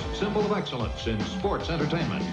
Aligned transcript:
greatest 0.00 0.20
symbol 0.20 0.44
of 0.44 0.52
excellence 0.52 1.06
in 1.06 1.20
sports 1.20 1.70
entertainment. 1.70 2.24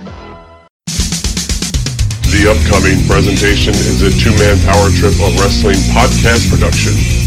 The 0.85 2.45
upcoming 2.49 3.05
presentation 3.07 3.73
is 3.73 4.02
a 4.02 4.11
two-man 4.11 4.59
power 4.66 4.89
trip 4.91 5.13
of 5.13 5.39
wrestling 5.39 5.77
podcast 5.93 6.49
production. 6.49 7.27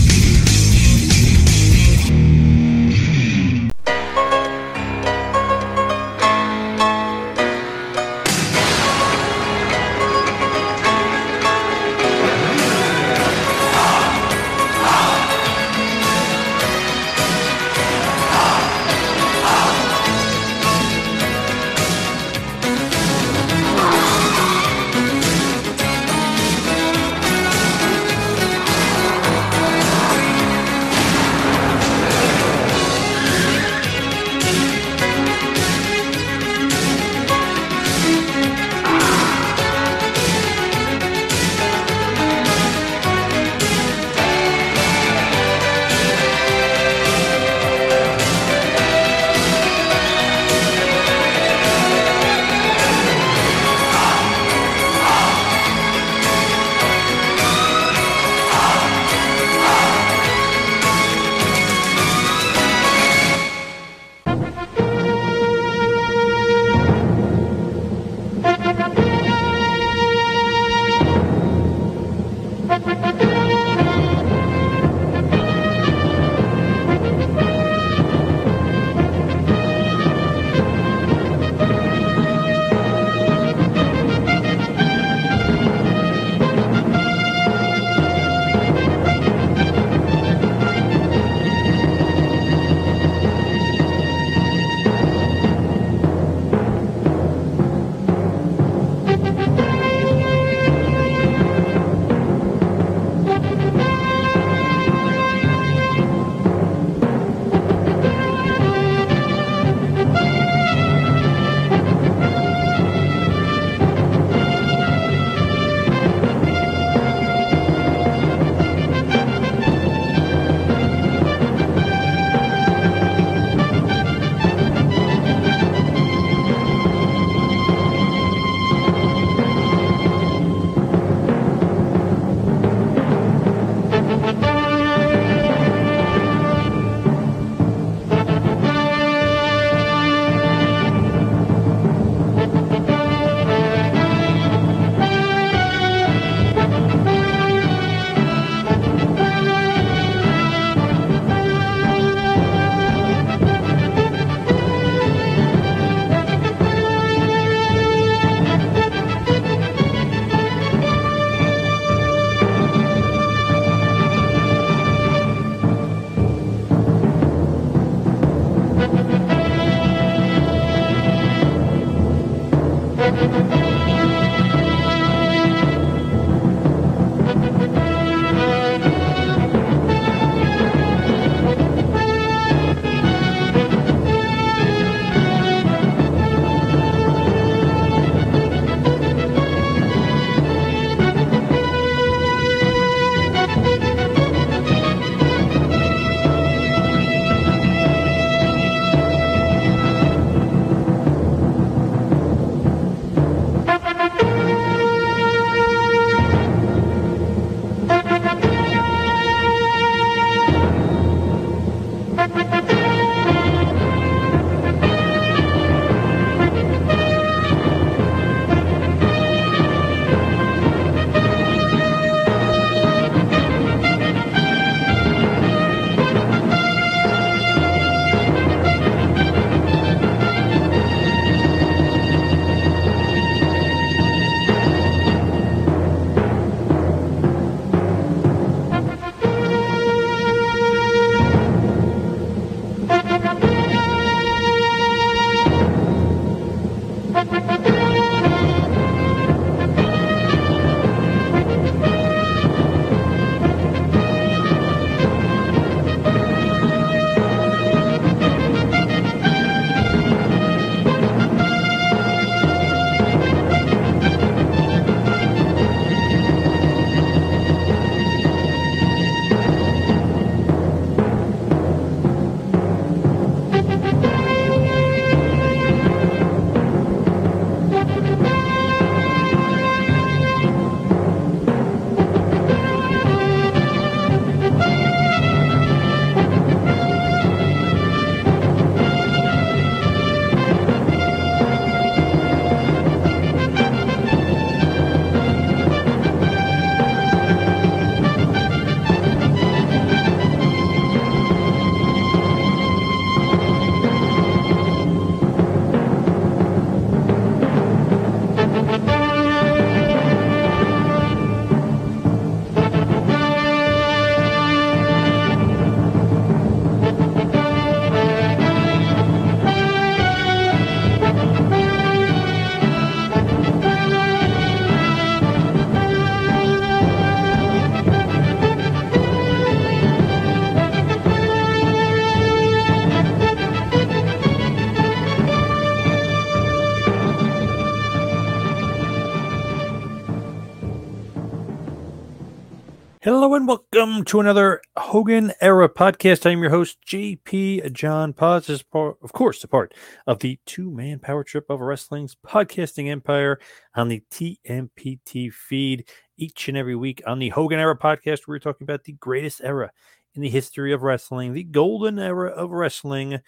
Welcome 343.81 344.05
to 344.05 344.21
another 344.21 344.61
Hogan 344.77 345.33
Era 345.41 345.67
podcast. 345.67 346.31
I'm 346.31 346.43
your 346.43 346.51
host, 346.51 346.77
JP 346.87 347.73
John 347.73 348.13
Paz. 348.13 348.47
This 348.47 348.57
is, 348.57 348.63
part, 348.63 348.99
of 349.03 349.15
course, 349.15 349.43
a 349.43 349.49
part 349.49 349.73
of 350.07 350.19
the 350.19 350.39
two 350.45 350.71
man 350.71 350.99
power 350.99 351.25
trip 351.25 351.49
of 351.49 351.61
wrestling's 351.61 352.15
podcasting 352.15 352.91
empire 352.91 353.41
on 353.75 353.89
the 353.89 354.03
TMPT 354.11 355.33
feed 355.33 355.89
each 356.19 356.47
and 356.47 356.59
every 356.59 356.77
week 356.77 357.03
on 357.07 357.21
the 357.21 357.31
Hogan 357.31 357.59
Era 357.59 357.75
podcast. 357.75 358.29
We're 358.29 358.39
talking 358.39 358.67
about 358.67 358.85
the 358.85 358.93
greatest 358.93 359.41
era 359.43 359.71
in 360.15 360.21
the 360.21 360.29
history 360.29 360.75
of 360.75 360.83
wrestling, 360.83 361.33
the 361.33 361.45
golden 361.45 361.99
era 361.99 362.29
of 362.33 362.51
wrestling. 362.51 363.21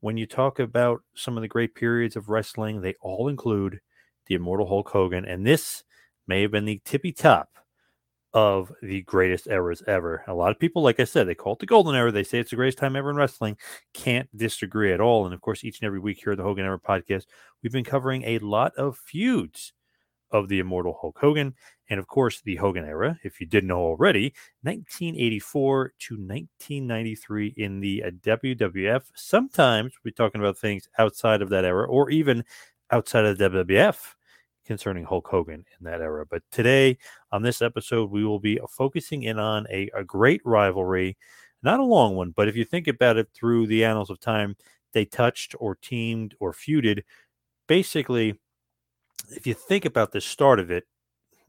When 0.00 0.18
you 0.18 0.26
talk 0.26 0.58
about 0.58 1.00
some 1.14 1.38
of 1.38 1.40
the 1.40 1.48
great 1.48 1.74
periods 1.74 2.14
of 2.14 2.28
wrestling, 2.28 2.82
they 2.82 2.92
all 3.00 3.28
include 3.28 3.80
the 4.26 4.34
immortal 4.34 4.68
Hulk 4.68 4.90
Hogan. 4.90 5.24
And 5.24 5.46
this 5.46 5.82
may 6.26 6.42
have 6.42 6.50
been 6.50 6.66
the 6.66 6.82
tippy 6.84 7.12
top 7.12 7.48
of 8.34 8.72
the 8.82 9.02
greatest 9.02 9.46
eras 9.46 9.82
ever. 9.86 10.22
A 10.26 10.34
lot 10.34 10.50
of 10.50 10.58
people, 10.58 10.82
like 10.82 11.00
I 11.00 11.04
said, 11.04 11.26
they 11.26 11.34
call 11.34 11.54
it 11.54 11.60
the 11.60 11.66
golden 11.66 11.94
era. 11.94 12.12
They 12.12 12.24
say 12.24 12.38
it's 12.38 12.50
the 12.50 12.56
greatest 12.56 12.78
time 12.78 12.96
ever 12.96 13.10
in 13.10 13.16
wrestling. 13.16 13.56
Can't 13.94 14.28
disagree 14.36 14.92
at 14.92 15.00
all. 15.00 15.24
And 15.24 15.34
of 15.34 15.40
course, 15.40 15.64
each 15.64 15.80
and 15.80 15.86
every 15.86 15.98
week 15.98 16.20
here 16.22 16.32
at 16.32 16.38
the 16.38 16.44
Hogan 16.44 16.64
Era 16.64 16.78
podcast, 16.78 17.24
we've 17.62 17.72
been 17.72 17.84
covering 17.84 18.22
a 18.24 18.38
lot 18.40 18.74
of 18.76 18.98
feuds 18.98 19.72
of 20.30 20.48
the 20.48 20.58
immortal 20.58 20.96
Hulk 21.00 21.18
Hogan. 21.18 21.54
And 21.90 21.98
of 21.98 22.06
course, 22.06 22.42
the 22.42 22.56
Hogan 22.56 22.84
era, 22.84 23.18
if 23.24 23.40
you 23.40 23.46
didn't 23.46 23.68
know 23.68 23.80
already, 23.80 24.34
1984 24.62 25.92
to 25.98 26.14
1993 26.14 27.54
in 27.56 27.80
the 27.80 28.04
uh, 28.04 28.10
WWF. 28.10 29.04
Sometimes 29.14 29.94
we're 30.04 30.10
talking 30.10 30.40
about 30.40 30.58
things 30.58 30.86
outside 30.98 31.40
of 31.40 31.48
that 31.48 31.64
era 31.64 31.86
or 31.88 32.10
even 32.10 32.44
outside 32.90 33.24
of 33.24 33.38
the 33.38 33.48
WWF 33.48 33.96
concerning 34.68 35.04
Hulk 35.04 35.26
Hogan 35.26 35.64
in 35.80 35.84
that 35.84 36.00
era. 36.00 36.24
But 36.24 36.42
today, 36.52 36.98
on 37.32 37.42
this 37.42 37.60
episode, 37.60 38.10
we 38.10 38.24
will 38.24 38.38
be 38.38 38.60
uh, 38.60 38.66
focusing 38.68 39.24
in 39.24 39.38
on 39.38 39.66
a, 39.70 39.90
a 39.96 40.04
great 40.04 40.40
rivalry, 40.44 41.16
not 41.62 41.80
a 41.80 41.84
long 41.84 42.14
one, 42.14 42.30
but 42.30 42.46
if 42.46 42.54
you 42.54 42.64
think 42.64 42.86
about 42.86 43.16
it 43.16 43.28
through 43.34 43.66
the 43.66 43.84
annals 43.84 44.10
of 44.10 44.20
time, 44.20 44.56
they 44.92 45.04
touched 45.04 45.56
or 45.58 45.74
teamed 45.74 46.34
or 46.38 46.52
feuded. 46.52 47.02
Basically, 47.66 48.38
if 49.30 49.46
you 49.46 49.54
think 49.54 49.84
about 49.84 50.12
the 50.12 50.20
start 50.20 50.60
of 50.60 50.70
it, 50.70 50.84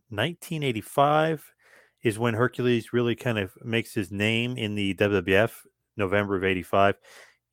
1985 0.09 1.53
is 2.01 2.17
when 2.17 2.33
Hercules 2.33 2.93
really 2.93 3.15
kind 3.15 3.37
of 3.37 3.51
makes 3.63 3.93
his 3.93 4.11
name 4.11 4.57
in 4.57 4.75
the 4.75 4.95
WWF, 4.95 5.51
November 5.97 6.37
of 6.37 6.45
85 6.45 6.95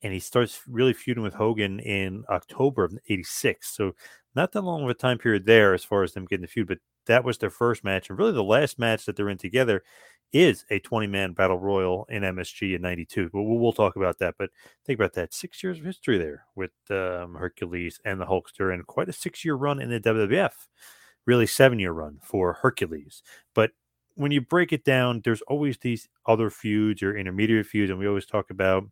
and 0.01 0.13
he 0.13 0.19
starts 0.19 0.61
really 0.67 0.93
feuding 0.93 1.23
with 1.23 1.33
Hogan 1.33 1.79
in 1.79 2.23
October 2.29 2.83
of 2.83 2.93
86. 3.09 3.67
So 3.75 3.95
not 4.37 4.51
that 4.53 4.61
long 4.61 4.83
of 4.83 4.89
a 4.89 4.93
time 4.93 5.17
period 5.17 5.45
there 5.45 5.73
as 5.73 5.83
far 5.83 6.03
as 6.03 6.13
them 6.13 6.25
getting 6.25 6.43
the 6.43 6.47
feud, 6.47 6.67
but 6.67 6.77
that 7.07 7.25
was 7.25 7.39
their 7.39 7.49
first 7.49 7.83
match. 7.83 8.09
And 8.09 8.17
really 8.17 8.31
the 8.31 8.43
last 8.43 8.77
match 8.77 9.05
that 9.05 9.15
they're 9.15 9.29
in 9.29 9.37
together 9.37 9.83
is 10.31 10.63
a 10.69 10.79
20 10.79 11.07
man 11.07 11.33
battle 11.33 11.57
royal 11.57 12.05
in 12.09 12.21
MSG 12.21 12.75
in 12.75 12.81
92. 12.81 13.29
But 13.33 13.41
we'll, 13.41 13.57
we'll, 13.57 13.73
talk 13.73 13.95
about 13.95 14.19
that. 14.19 14.35
But 14.37 14.51
think 14.85 14.99
about 14.99 15.13
that 15.13 15.33
six 15.33 15.63
years 15.63 15.79
of 15.79 15.85
history 15.85 16.17
there 16.17 16.45
with 16.55 16.71
um, 16.91 17.35
Hercules 17.35 17.99
and 18.05 18.21
the 18.21 18.25
Hulkster, 18.25 18.73
and 18.73 18.85
quite 18.85 19.09
a 19.09 19.13
six 19.13 19.43
year 19.43 19.55
run 19.55 19.81
in 19.81 19.89
the 19.89 19.99
WWF, 19.99 20.51
really 21.25 21.47
seven 21.47 21.79
year 21.79 21.91
run 21.91 22.19
for 22.21 22.53
Hercules. 22.53 23.23
But 23.55 23.71
when 24.15 24.31
you 24.31 24.41
break 24.41 24.71
it 24.71 24.83
down, 24.83 25.21
there's 25.23 25.41
always 25.43 25.77
these 25.79 26.07
other 26.27 26.49
feuds 26.49 27.01
or 27.01 27.17
intermediate 27.17 27.65
feuds, 27.65 27.89
and 27.89 27.99
we 27.99 28.07
always 28.07 28.25
talk 28.25 28.49
about 28.51 28.83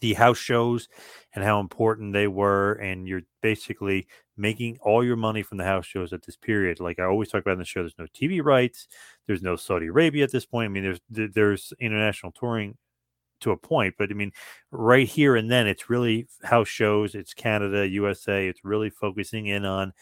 the 0.00 0.14
house 0.14 0.38
shows 0.38 0.88
and 1.34 1.44
how 1.44 1.60
important 1.60 2.12
they 2.12 2.26
were 2.26 2.72
and 2.74 3.06
you're 3.06 3.22
basically 3.42 4.06
making 4.36 4.78
all 4.80 5.04
your 5.04 5.16
money 5.16 5.42
from 5.42 5.58
the 5.58 5.64
house 5.64 5.86
shows 5.86 6.12
at 6.12 6.22
this 6.24 6.36
period. 6.36 6.80
Like 6.80 6.98
i 6.98 7.04
always 7.04 7.28
talk 7.28 7.42
about 7.42 7.52
in 7.52 7.58
the 7.58 7.64
show 7.64 7.80
there's 7.80 7.98
no 7.98 8.06
tv 8.06 8.44
rights 8.44 8.88
there's 9.26 9.42
no 9.42 9.56
saudi 9.56 9.86
arabia 9.86 10.24
at 10.24 10.32
this 10.32 10.46
point. 10.46 10.66
I 10.66 10.68
mean 10.68 10.82
there's 11.10 11.30
there's 11.34 11.72
international 11.80 12.32
touring 12.32 12.76
to 13.40 13.50
a 13.50 13.56
point 13.56 13.94
but 13.98 14.10
i 14.10 14.14
mean 14.14 14.32
right 14.70 15.08
here 15.08 15.36
and 15.36 15.50
then 15.50 15.66
it's 15.66 15.90
really 15.90 16.26
house 16.44 16.68
shows 16.68 17.14
it's 17.14 17.34
canada 17.34 17.86
usa 17.86 18.48
it's 18.48 18.64
really 18.64 18.88
focusing 18.88 19.46
in 19.46 19.64
on 19.64 19.92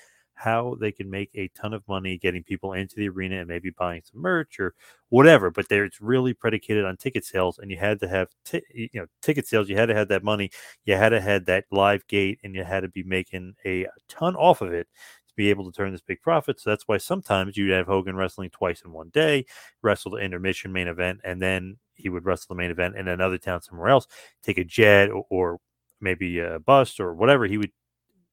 how 0.42 0.76
they 0.80 0.92
can 0.92 1.08
make 1.10 1.30
a 1.34 1.48
ton 1.48 1.72
of 1.72 1.86
money 1.88 2.18
getting 2.18 2.42
people 2.42 2.72
into 2.72 2.96
the 2.96 3.08
arena 3.08 3.38
and 3.38 3.48
maybe 3.48 3.70
buying 3.70 4.02
some 4.04 4.20
merch 4.20 4.58
or 4.60 4.74
whatever. 5.10 5.50
But 5.50 5.68
there, 5.68 5.84
it's 5.84 6.00
really 6.00 6.34
predicated 6.34 6.84
on 6.84 6.96
ticket 6.96 7.24
sales, 7.24 7.58
and 7.58 7.70
you 7.70 7.76
had 7.76 8.00
to 8.00 8.08
have 8.08 8.28
t- 8.44 8.62
you 8.72 8.88
know 8.94 9.06
ticket 9.22 9.46
sales. 9.46 9.68
You 9.68 9.76
had 9.76 9.86
to 9.86 9.94
have 9.94 10.08
that 10.08 10.24
money. 10.24 10.50
You 10.84 10.94
had 10.96 11.10
to 11.10 11.20
have 11.20 11.44
that 11.46 11.64
live 11.70 12.06
gate, 12.08 12.40
and 12.42 12.54
you 12.54 12.64
had 12.64 12.80
to 12.80 12.88
be 12.88 13.02
making 13.02 13.54
a 13.66 13.86
ton 14.08 14.36
off 14.36 14.62
of 14.62 14.72
it 14.72 14.88
to 15.28 15.34
be 15.36 15.50
able 15.50 15.64
to 15.70 15.76
turn 15.76 15.92
this 15.92 16.00
big 16.00 16.20
profit. 16.22 16.60
So 16.60 16.70
that's 16.70 16.86
why 16.86 16.98
sometimes 16.98 17.56
you'd 17.56 17.72
have 17.72 17.86
Hogan 17.86 18.16
wrestling 18.16 18.50
twice 18.50 18.82
in 18.84 18.92
one 18.92 19.10
day, 19.10 19.46
wrestle 19.82 20.12
the 20.12 20.18
intermission 20.18 20.72
main 20.72 20.88
event, 20.88 21.20
and 21.24 21.40
then 21.40 21.78
he 21.94 22.08
would 22.08 22.24
wrestle 22.24 22.54
the 22.54 22.58
main 22.58 22.70
event 22.70 22.96
in 22.96 23.08
another 23.08 23.38
town 23.38 23.62
somewhere 23.62 23.88
else, 23.88 24.06
take 24.42 24.58
a 24.58 24.64
jet 24.64 25.10
or, 25.10 25.24
or 25.30 25.58
maybe 26.00 26.38
a 26.40 26.58
bus 26.58 26.98
or 27.00 27.14
whatever. 27.14 27.46
He 27.46 27.58
would 27.58 27.72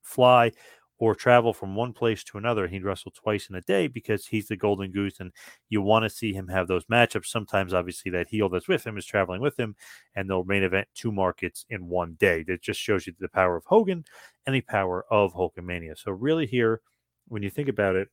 fly 0.02 0.52
or 1.00 1.16
travel 1.16 1.54
from 1.54 1.76
one 1.76 1.94
place 1.94 2.24
to 2.26 2.38
another. 2.38 2.68
He'd 2.68 2.84
wrestle 2.84 3.12
twice 3.12 3.50
in 3.50 3.56
a 3.56 3.62
day 3.62 3.88
because 3.88 4.26
he's 4.26 4.50
the 4.50 4.58
golden 4.58 4.92
goose, 4.92 5.20
and 5.20 5.32
you 5.70 5.82
want 5.82 6.04
to 6.04 6.10
see 6.10 6.34
him 6.34 6.50
have 6.50 6.68
those 6.68 6.86
matchups. 6.86 7.28
Sometimes, 7.28 7.74
obviously, 7.74 8.12
that 8.12 8.28
heel 8.28 8.50
that's 8.50 8.68
with 8.68 8.86
him 8.86 8.98
is 8.98 9.06
traveling 9.06 9.42
with 9.42 9.58
him, 9.58 9.76
and 10.16 10.30
they'll 10.30 10.44
main 10.44 10.64
event 10.64 10.90
two 10.94 11.12
markets 11.12 11.66
in 11.70 11.88
one 11.88 12.18
day. 12.20 12.44
That 12.44 12.62
just 12.62 12.80
shows 12.80 13.08
you 13.08 13.14
the 13.18 13.30
power 13.30 13.56
of 13.56 13.66
Hogan 13.66 14.04
and 14.46 14.54
the 14.54 14.62
power 14.62 15.06
of 15.10 15.34
Hulkamania. 15.34 15.98
So, 15.98 16.12
really, 16.12 16.46
here, 16.46 16.82
when 17.30 17.44
you 17.44 17.50
think 17.50 17.70
about 17.70 17.96
it, 17.96 18.10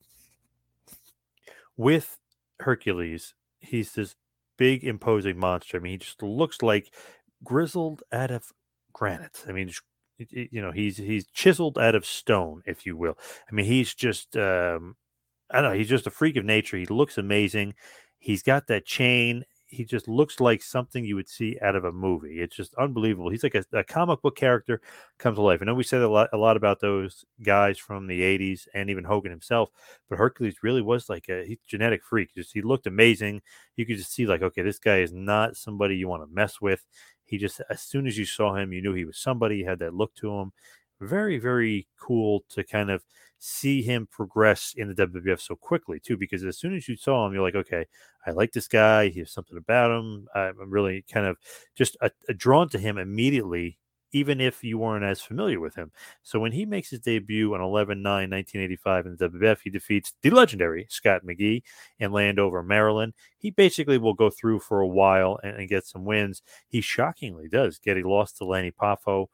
with 1.77 2.19
Hercules, 2.61 3.35
he's 3.59 3.93
this 3.93 4.15
big, 4.57 4.85
imposing 4.85 5.39
monster. 5.39 5.77
I 5.77 5.81
mean, 5.81 5.93
he 5.93 5.99
just 5.99 6.23
looks 6.23 6.63
like 6.63 6.95
grizzled 7.43 8.03
out 8.13 8.31
of 8.31 8.53
granite. 8.93 9.45
I 9.49 9.53
mean, 9.53 9.71
you 10.19 10.63
know 10.63 10.73
he's 10.73 10.97
he's 10.97 11.27
chiseled 11.29 11.79
out 11.79 11.95
of 11.95 12.07
stone 12.07 12.63
if 12.67 12.87
you 12.87 12.97
will. 12.97 13.17
I 13.51 13.55
mean 13.55 13.67
he's 13.67 13.95
just 13.95 14.37
um 14.37 14.97
i 15.51 15.61
don't 15.61 15.71
know 15.73 15.79
he's 15.79 15.89
just 15.89 16.07
a 16.07 16.11
freak 16.11 16.37
of 16.37 16.45
nature. 16.45 16.77
He 16.77 16.87
looks 16.87 17.19
amazing. 17.19 17.75
He's 18.19 18.43
got 18.43 18.67
that 18.69 18.87
chain. 18.87 19.45
He 19.69 19.85
just 19.85 20.07
looks 20.07 20.39
like 20.41 20.63
something 20.63 21.05
you 21.05 21.17
would 21.17 21.29
see 21.29 21.59
out 21.61 21.75
of 21.75 21.85
a 21.85 21.93
movie. 21.93 22.41
It's 22.41 22.55
just 22.55 22.75
unbelievable. 22.77 23.31
He's 23.31 23.43
like 23.43 23.57
a, 23.57 23.65
a 23.73 23.83
comic 23.83 24.23
book 24.23 24.37
character 24.37 24.81
comes 25.19 25.37
to 25.37 25.43
life. 25.43 25.59
I 25.61 25.65
know 25.65 25.75
we 25.75 25.83
said 25.83 26.03
a 26.03 26.09
lot, 26.09 26.29
a 26.33 26.37
lot 26.37 26.57
about 26.57 26.81
those 26.81 27.25
guys 27.43 27.77
from 27.77 28.07
the 28.07 28.23
80s 28.23 28.69
and 28.75 28.89
even 28.91 29.03
hogan 29.05 29.33
himself 29.33 29.71
but 30.09 30.19
hercules 30.19 30.63
really 30.63 30.83
was 30.83 31.09
like 31.09 31.29
a 31.29 31.45
he's 31.47 31.59
genetic 31.67 32.05
freak. 32.05 32.35
Just 32.35 32.53
he 32.53 32.63
looked 32.63 32.87
amazing. 32.87 33.43
You 33.77 33.87
could 33.87 33.97
just 33.99 34.13
see 34.13 34.27
like 34.27 34.43
okay 34.43 34.63
this 34.63 34.79
guy 34.79 34.99
is 35.01 35.13
not 35.13 35.57
somebody 35.57 35.97
you 35.97 36.09
want 36.09 36.23
to 36.23 36.35
mess 36.35 36.61
with 36.61 36.85
he 37.27 37.39
just, 37.39 37.61
as 37.69 37.83
soon 37.83 38.07
as 38.07 38.17
you 38.17 38.25
saw 38.25 38.55
him, 38.55 38.73
you 38.73 38.81
knew 38.81 38.95
he 38.95 39.05
was 39.05 39.19
somebody. 39.19 39.65
Had 39.65 39.81
that 39.81 39.95
look 39.95 40.15
to 40.17 40.33
him. 40.33 40.53
Very, 41.01 41.39
very 41.39 41.87
cool 42.01 42.45
to 42.51 42.65
kind 42.65 42.91
of 42.91 43.05
see 43.39 43.83
him 43.83 44.09
progress 44.11 44.75
in 44.77 44.89
the 44.89 45.07
WWF 45.07 45.41
so 45.41 45.55
quickly, 45.55 46.01
too, 46.01 46.17
because 46.17 46.43
as 46.45 46.59
soon 46.59 46.75
as 46.75 46.89
you 46.89 46.97
saw 46.97 47.27
him, 47.27 47.35
you're 47.35 47.43
like, 47.43 47.55
okay, 47.55 47.85
I 48.27 48.31
like 48.31 48.53
this 48.53 48.69
guy. 48.69 49.09
He 49.09 49.21
has 49.21 49.31
something 49.31 49.59
about 49.59 49.91
him. 49.91 50.27
I'm 50.35 50.71
really 50.71 51.05
kind 51.13 51.27
of 51.27 51.37
just 51.75 51.97
a, 52.01 52.11
a 52.29 52.35
drawn 52.35 52.69
to 52.71 52.79
him 52.79 52.97
immediately 52.97 53.79
even 54.17 54.41
if 54.41 54.65
you 54.65 54.79
weren't 54.79 55.05
as 55.05 55.21
familiar 55.21 55.61
with 55.61 55.75
him. 55.75 55.93
So 56.23 56.41
when 56.41 56.53
he 56.53 56.65
makes 56.65 56.89
his 56.89 57.01
debut 57.01 57.55
on 57.55 57.61
11 57.61 58.01
9 58.01 58.31
1985 58.31 59.07
in 59.07 59.17
the 59.17 59.29
WWF, 59.29 59.59
he 59.63 59.69
defeats 59.69 60.15
the 60.23 60.31
legendary 60.31 60.87
Scott 60.89 61.21
McGhee 61.23 61.63
in 61.99 62.13
Landover, 62.13 62.63
Maryland. 62.63 63.13
He 63.37 63.51
basically 63.51 63.99
will 63.99 64.15
go 64.15 64.31
through 64.31 64.61
for 64.61 64.81
a 64.81 64.89
while 64.89 65.39
and, 65.43 65.57
and 65.57 65.69
get 65.69 65.87
some 65.87 66.07
wins. 66.07 66.41
He 66.67 66.81
shockingly 66.81 67.47
does 67.47 67.79
get 67.79 67.99
a 67.99 68.09
loss 68.09 68.33
to 68.35 68.47
Lanny 68.47 68.71
Poffo 68.73 69.27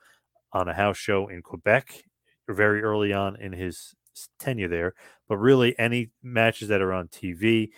on 0.52 0.68
a 0.68 0.74
house 0.74 0.98
show 0.98 1.28
in 1.28 1.42
Quebec 1.42 2.02
very 2.48 2.82
early 2.82 3.12
on 3.12 3.36
in 3.36 3.52
his 3.52 3.94
tenure 4.40 4.68
there. 4.68 4.94
But 5.28 5.36
really, 5.36 5.78
any 5.78 6.10
matches 6.24 6.68
that 6.68 6.82
are 6.82 6.92
on 6.92 7.06
TV 7.06 7.70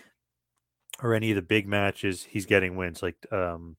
or 1.03 1.13
any 1.13 1.33
of 1.33 1.37
the 1.37 1.43
big 1.43 1.69
matches, 1.69 2.23
he's 2.23 2.47
getting 2.47 2.77
wins. 2.77 3.03
Like 3.03 3.17
um, 3.31 3.77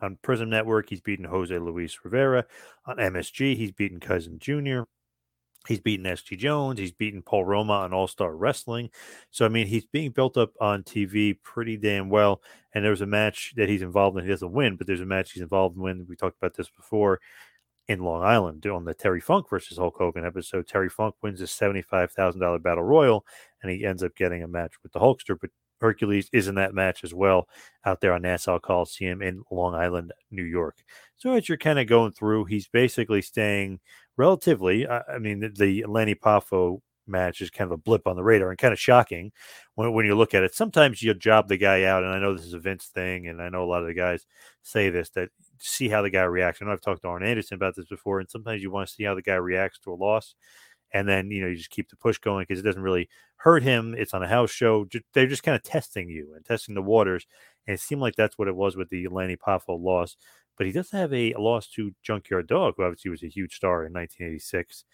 on 0.00 0.18
Prism 0.22 0.50
Network, 0.50 0.88
he's 0.90 1.00
beaten 1.00 1.24
Jose 1.24 1.56
Luis 1.56 1.98
Rivera. 2.04 2.44
On 2.86 2.96
MSG, 2.96 3.56
he's 3.56 3.72
beaten 3.72 4.00
Cousin 4.00 4.38
Jr. 4.38 4.82
He's 5.66 5.80
beaten 5.80 6.06
SD 6.06 6.38
Jones. 6.38 6.78
He's 6.78 6.92
beaten 6.92 7.20
Paul 7.20 7.44
Roma 7.44 7.74
on 7.74 7.92
All 7.92 8.06
Star 8.06 8.34
Wrestling. 8.34 8.90
So, 9.30 9.44
I 9.44 9.48
mean, 9.48 9.66
he's 9.66 9.84
being 9.84 10.12
built 10.12 10.36
up 10.36 10.52
on 10.60 10.82
TV 10.82 11.36
pretty 11.42 11.76
damn 11.76 12.08
well. 12.08 12.42
And 12.74 12.84
there's 12.84 13.02
a 13.02 13.06
match 13.06 13.52
that 13.56 13.68
he's 13.68 13.82
involved 13.82 14.16
in. 14.16 14.24
He 14.24 14.30
doesn't 14.30 14.52
win, 14.52 14.76
but 14.76 14.86
there's 14.86 15.00
a 15.00 15.06
match 15.06 15.32
he's 15.32 15.42
involved 15.42 15.76
in. 15.76 16.06
We 16.08 16.16
talked 16.16 16.38
about 16.38 16.54
this 16.54 16.70
before 16.70 17.20
in 17.88 18.00
Long 18.00 18.22
Island 18.22 18.64
on 18.66 18.84
the 18.84 18.94
Terry 18.94 19.20
Funk 19.20 19.48
versus 19.48 19.78
Hulk 19.78 19.96
Hogan 19.98 20.24
episode. 20.24 20.68
Terry 20.68 20.88
Funk 20.90 21.16
wins 21.22 21.40
a 21.40 21.44
$75,000 21.44 22.62
battle 22.62 22.84
royal 22.84 23.26
and 23.62 23.72
he 23.72 23.84
ends 23.84 24.02
up 24.02 24.14
getting 24.14 24.42
a 24.42 24.48
match 24.48 24.74
with 24.82 24.92
the 24.92 25.00
Hulkster. 25.00 25.36
But 25.40 25.50
Hercules 25.80 26.28
is 26.32 26.48
in 26.48 26.54
that 26.56 26.74
match 26.74 27.04
as 27.04 27.14
well 27.14 27.48
out 27.84 28.00
there 28.00 28.12
on 28.12 28.22
Nassau 28.22 28.58
Coliseum 28.58 29.22
in 29.22 29.42
Long 29.50 29.74
Island, 29.74 30.12
New 30.30 30.44
York. 30.44 30.76
So 31.16 31.32
as 31.32 31.48
you're 31.48 31.58
kind 31.58 31.78
of 31.78 31.86
going 31.86 32.12
through, 32.12 32.46
he's 32.46 32.68
basically 32.68 33.22
staying 33.22 33.80
relatively. 34.16 34.88
I, 34.88 35.18
mean, 35.18 35.40
the, 35.40 35.48
the 35.48 35.84
Lanny 35.86 36.14
Poffo 36.14 36.80
match 37.08 37.40
is 37.40 37.50
kind 37.50 37.66
of 37.68 37.72
a 37.72 37.82
blip 37.82 38.06
on 38.06 38.16
the 38.16 38.22
radar 38.22 38.50
and 38.50 38.58
kind 38.58 38.72
of 38.72 38.78
shocking 38.78 39.32
when, 39.74 39.92
when 39.92 40.06
you 40.06 40.14
look 40.14 40.34
at 40.34 40.42
it. 40.42 40.54
Sometimes 40.54 41.02
you 41.02 41.14
job 41.14 41.48
the 41.48 41.56
guy 41.56 41.84
out, 41.84 42.04
and 42.04 42.12
I 42.12 42.18
know 42.18 42.34
this 42.34 42.44
is 42.44 42.52
a 42.52 42.58
Vince 42.58 42.86
thing, 42.86 43.26
and 43.26 43.42
I 43.42 43.48
know 43.48 43.64
a 43.64 43.66
lot 43.66 43.80
of 43.80 43.88
the 43.88 43.94
guys 43.94 44.26
say 44.62 44.90
this 44.90 45.08
that 45.10 45.30
see 45.58 45.88
how 45.88 46.02
the 46.02 46.10
guy 46.10 46.22
reacts. 46.24 46.60
I 46.60 46.66
know 46.66 46.72
I've 46.72 46.80
talked 46.80 47.02
to 47.02 47.08
Arn 47.08 47.24
Anderson 47.24 47.56
about 47.56 47.74
this 47.74 47.86
before, 47.86 48.20
and 48.20 48.30
sometimes 48.30 48.62
you 48.62 48.70
want 48.70 48.88
to 48.88 48.94
see 48.94 49.04
how 49.04 49.14
the 49.14 49.22
guy 49.22 49.34
reacts 49.34 49.78
to 49.80 49.92
a 49.92 49.94
loss 49.94 50.34
and 50.92 51.08
then 51.08 51.30
you 51.30 51.40
know 51.40 51.48
you 51.48 51.56
just 51.56 51.70
keep 51.70 51.88
the 51.88 51.96
push 51.96 52.18
going 52.18 52.44
because 52.48 52.60
it 52.60 52.66
doesn't 52.66 52.82
really 52.82 53.08
hurt 53.36 53.62
him. 53.62 53.94
It's 53.96 54.14
on 54.14 54.22
a 54.22 54.28
house 54.28 54.50
show. 54.50 54.86
They're 55.12 55.26
just 55.26 55.42
kind 55.42 55.56
of 55.56 55.62
testing 55.62 56.08
you 56.08 56.32
and 56.34 56.44
testing 56.44 56.74
the 56.74 56.82
waters, 56.82 57.26
and 57.66 57.74
it 57.74 57.80
seemed 57.80 58.00
like 58.00 58.16
that's 58.16 58.38
what 58.38 58.48
it 58.48 58.56
was 58.56 58.76
with 58.76 58.88
the 58.90 59.08
Lanny 59.08 59.36
Poffo 59.36 59.80
loss. 59.80 60.16
But 60.56 60.66
he 60.66 60.72
does 60.72 60.90
have 60.90 61.14
a 61.14 61.34
loss 61.34 61.68
to 61.68 61.94
Junkyard 62.02 62.48
Dog, 62.48 62.74
who 62.76 62.82
obviously 62.82 63.10
was 63.10 63.22
a 63.22 63.28
huge 63.28 63.54
star 63.54 63.84
in 63.86 63.92
1986 63.92 64.84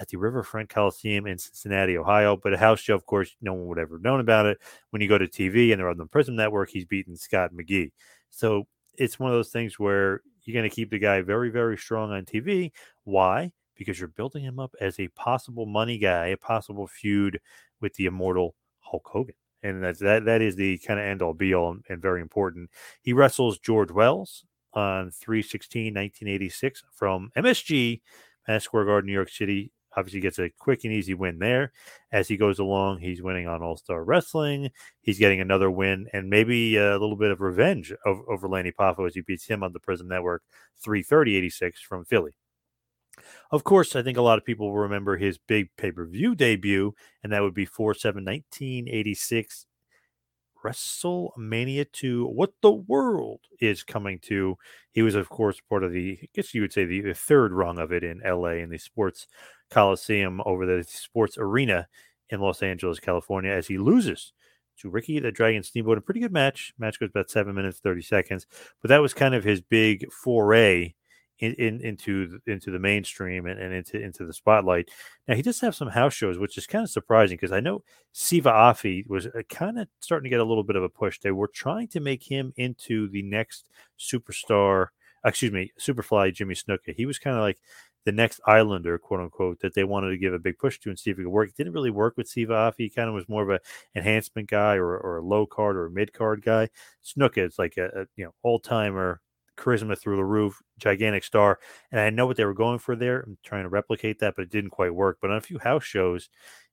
at 0.00 0.08
the 0.08 0.16
Riverfront 0.16 0.68
Coliseum 0.68 1.26
in 1.26 1.38
Cincinnati, 1.38 1.96
Ohio. 1.96 2.36
But 2.36 2.54
a 2.54 2.58
house 2.58 2.80
show, 2.80 2.94
of 2.94 3.06
course, 3.06 3.36
no 3.40 3.52
one 3.54 3.66
would 3.68 3.78
ever 3.78 3.96
have 3.96 4.02
known 4.02 4.20
about 4.20 4.46
it. 4.46 4.58
When 4.90 5.00
you 5.00 5.08
go 5.08 5.18
to 5.18 5.26
TV 5.26 5.70
and 5.70 5.78
they're 5.78 5.88
on 5.88 5.96
the 5.96 6.06
Prism 6.06 6.34
Network, 6.34 6.70
he's 6.70 6.84
beaten 6.84 7.16
Scott 7.16 7.52
McGhee. 7.52 7.92
So 8.30 8.66
it's 8.98 9.18
one 9.18 9.30
of 9.30 9.36
those 9.36 9.50
things 9.50 9.78
where 9.78 10.22
you're 10.42 10.54
going 10.54 10.68
to 10.68 10.74
keep 10.74 10.90
the 10.90 10.98
guy 10.98 11.22
very, 11.22 11.50
very 11.50 11.78
strong 11.78 12.10
on 12.10 12.24
TV. 12.24 12.72
Why? 13.04 13.52
Because 13.76 13.98
you're 13.98 14.08
building 14.08 14.44
him 14.44 14.58
up 14.58 14.74
as 14.80 14.98
a 14.98 15.08
possible 15.08 15.66
money 15.66 15.98
guy, 15.98 16.28
a 16.28 16.36
possible 16.36 16.86
feud 16.86 17.40
with 17.80 17.94
the 17.94 18.06
immortal 18.06 18.54
Hulk 18.80 19.08
Hogan. 19.10 19.34
And 19.62 19.82
that's 19.82 20.00
that 20.00 20.24
that 20.24 20.42
is 20.42 20.56
the 20.56 20.78
kind 20.78 20.98
of 20.98 21.06
end 21.06 21.22
all 21.22 21.34
be 21.34 21.54
all 21.54 21.70
and, 21.70 21.84
and 21.88 22.02
very 22.02 22.20
important. 22.20 22.70
He 23.00 23.12
wrestles 23.12 23.58
George 23.58 23.92
Wells 23.92 24.44
on 24.74 25.10
316 25.10 25.94
1986 25.94 26.82
from 26.92 27.30
MSG, 27.36 28.00
Madison 28.48 28.64
Square 28.64 28.86
Garden, 28.86 29.06
New 29.06 29.12
York 29.12 29.30
City. 29.30 29.72
Obviously, 29.94 30.20
gets 30.20 30.38
a 30.38 30.48
quick 30.58 30.84
and 30.84 30.92
easy 30.92 31.12
win 31.12 31.38
there. 31.38 31.70
As 32.12 32.26
he 32.26 32.38
goes 32.38 32.58
along, 32.58 33.00
he's 33.00 33.22
winning 33.22 33.46
on 33.46 33.62
All 33.62 33.76
Star 33.76 34.02
Wrestling. 34.02 34.70
He's 35.02 35.18
getting 35.18 35.40
another 35.40 35.70
win 35.70 36.08
and 36.14 36.30
maybe 36.30 36.76
a 36.76 36.92
little 36.92 37.16
bit 37.16 37.30
of 37.30 37.42
revenge 37.42 37.92
over, 38.06 38.22
over 38.30 38.48
Lanny 38.48 38.72
Poffo 38.72 39.06
as 39.06 39.14
he 39.14 39.20
beats 39.20 39.46
him 39.46 39.62
on 39.62 39.74
the 39.74 39.80
Prism 39.80 40.08
Network 40.08 40.42
330 40.82 41.36
86 41.36 41.82
from 41.82 42.04
Philly. 42.06 42.32
Of 43.50 43.64
course, 43.64 43.94
I 43.94 44.02
think 44.02 44.18
a 44.18 44.22
lot 44.22 44.38
of 44.38 44.44
people 44.44 44.68
will 44.68 44.78
remember 44.78 45.16
his 45.16 45.38
big 45.38 45.68
pay 45.76 45.92
per 45.92 46.06
view 46.06 46.34
debut, 46.34 46.94
and 47.22 47.32
that 47.32 47.42
would 47.42 47.54
be 47.54 47.66
4 47.66 47.94
7 47.94 48.24
1986 48.24 49.66
WrestleMania 50.64 51.90
2. 51.92 52.26
What 52.26 52.52
the 52.62 52.72
world 52.72 53.40
is 53.60 53.82
coming 53.82 54.18
to. 54.20 54.56
He 54.92 55.02
was, 55.02 55.14
of 55.14 55.28
course, 55.28 55.60
part 55.68 55.84
of 55.84 55.92
the, 55.92 56.18
I 56.22 56.28
guess 56.34 56.54
you 56.54 56.60
would 56.60 56.72
say, 56.72 56.84
the, 56.84 57.00
the 57.00 57.14
third 57.14 57.52
rung 57.52 57.78
of 57.78 57.92
it 57.92 58.04
in 58.04 58.20
LA 58.24 58.60
in 58.60 58.70
the 58.70 58.78
Sports 58.78 59.26
Coliseum 59.70 60.40
over 60.44 60.66
the 60.66 60.84
Sports 60.84 61.36
Arena 61.38 61.88
in 62.30 62.40
Los 62.40 62.62
Angeles, 62.62 63.00
California, 63.00 63.50
as 63.50 63.66
he 63.66 63.78
loses 63.78 64.32
to 64.78 64.88
Ricky 64.88 65.18
the 65.18 65.32
Dragon 65.32 65.62
Steamboat. 65.62 65.98
A 65.98 66.00
pretty 66.00 66.20
good 66.20 66.32
match. 66.32 66.72
Match 66.78 66.98
goes 67.00 67.10
about 67.10 67.30
seven 67.30 67.54
minutes, 67.54 67.78
30 67.78 68.02
seconds. 68.02 68.46
But 68.80 68.88
that 68.88 69.02
was 69.02 69.14
kind 69.14 69.34
of 69.34 69.44
his 69.44 69.60
big 69.60 70.10
foray 70.12 70.94
in, 71.42 71.54
in, 71.54 71.80
into 71.80 72.38
into 72.46 72.70
the 72.70 72.78
mainstream 72.78 73.46
and, 73.46 73.58
and, 73.58 73.74
into 73.74 74.00
into 74.00 74.24
the 74.24 74.32
spotlight. 74.32 74.90
Now 75.26 75.34
he 75.34 75.42
does 75.42 75.60
have 75.60 75.74
some 75.74 75.88
house 75.88 76.14
shows, 76.14 76.38
which 76.38 76.56
is 76.56 76.68
kind 76.68 76.84
of 76.84 76.90
surprising 76.90 77.36
because 77.36 77.50
I 77.50 77.58
know 77.58 77.82
Siva 78.12 78.50
Afi 78.50 79.04
was 79.08 79.26
uh, 79.26 79.42
kind 79.48 79.80
of 79.80 79.88
starting 79.98 80.24
to 80.24 80.30
get 80.30 80.40
a 80.40 80.44
little 80.44 80.62
bit 80.62 80.76
of 80.76 80.84
a 80.84 80.88
push. 80.88 81.18
They 81.18 81.32
were 81.32 81.48
trying 81.48 81.88
to 81.88 82.00
make 82.00 82.22
him 82.22 82.52
into 82.56 83.08
the 83.08 83.22
next 83.22 83.68
superstar. 83.98 84.88
Excuse 85.24 85.52
me, 85.52 85.72
Superfly 85.78 86.32
Jimmy 86.32 86.54
Snuka. 86.54 86.94
He 86.96 87.06
was 87.06 87.18
kind 87.18 87.36
of 87.36 87.42
like 87.42 87.58
the 88.04 88.12
next 88.12 88.40
Islander, 88.46 88.98
quote 88.98 89.20
unquote, 89.20 89.60
that 89.60 89.74
they 89.74 89.84
wanted 89.84 90.10
to 90.10 90.18
give 90.18 90.34
a 90.34 90.38
big 90.38 90.58
push 90.58 90.78
to 90.80 90.90
and 90.90 90.98
see 90.98 91.10
if 91.10 91.18
it 91.18 91.22
could 91.22 91.30
work. 91.30 91.48
It 91.48 91.56
didn't 91.56 91.72
really 91.72 91.90
work 91.90 92.16
with 92.16 92.28
Siva 92.28 92.52
Afi. 92.52 92.74
He 92.78 92.90
kind 92.90 93.08
of 93.08 93.14
was 93.14 93.28
more 93.28 93.42
of 93.42 93.50
a 93.50 93.60
enhancement 93.96 94.48
guy 94.48 94.74
or, 94.76 94.96
or 94.96 95.18
a 95.18 95.24
low 95.24 95.46
card 95.46 95.76
or 95.76 95.86
a 95.86 95.90
mid 95.90 96.12
card 96.12 96.42
guy. 96.42 96.68
Snuka 97.04 97.46
is 97.46 97.58
like 97.58 97.76
a, 97.78 97.86
a 97.86 98.06
you 98.16 98.24
know 98.24 98.34
old 98.44 98.62
timer 98.62 99.20
charisma 99.56 99.98
through 99.98 100.16
the 100.16 100.24
roof, 100.24 100.62
gigantic 100.78 101.24
star. 101.24 101.58
And 101.90 102.00
I 102.00 102.10
know 102.10 102.26
what 102.26 102.36
they 102.36 102.44
were 102.44 102.54
going 102.54 102.78
for 102.78 102.96
there. 102.96 103.20
I'm 103.20 103.38
trying 103.44 103.64
to 103.64 103.68
replicate 103.68 104.18
that, 104.20 104.34
but 104.36 104.42
it 104.42 104.50
didn't 104.50 104.70
quite 104.70 104.94
work. 104.94 105.18
But 105.20 105.30
on 105.30 105.36
a 105.36 105.42
few 105.42 105.58
house 105.58 105.84
shows 105.84 106.28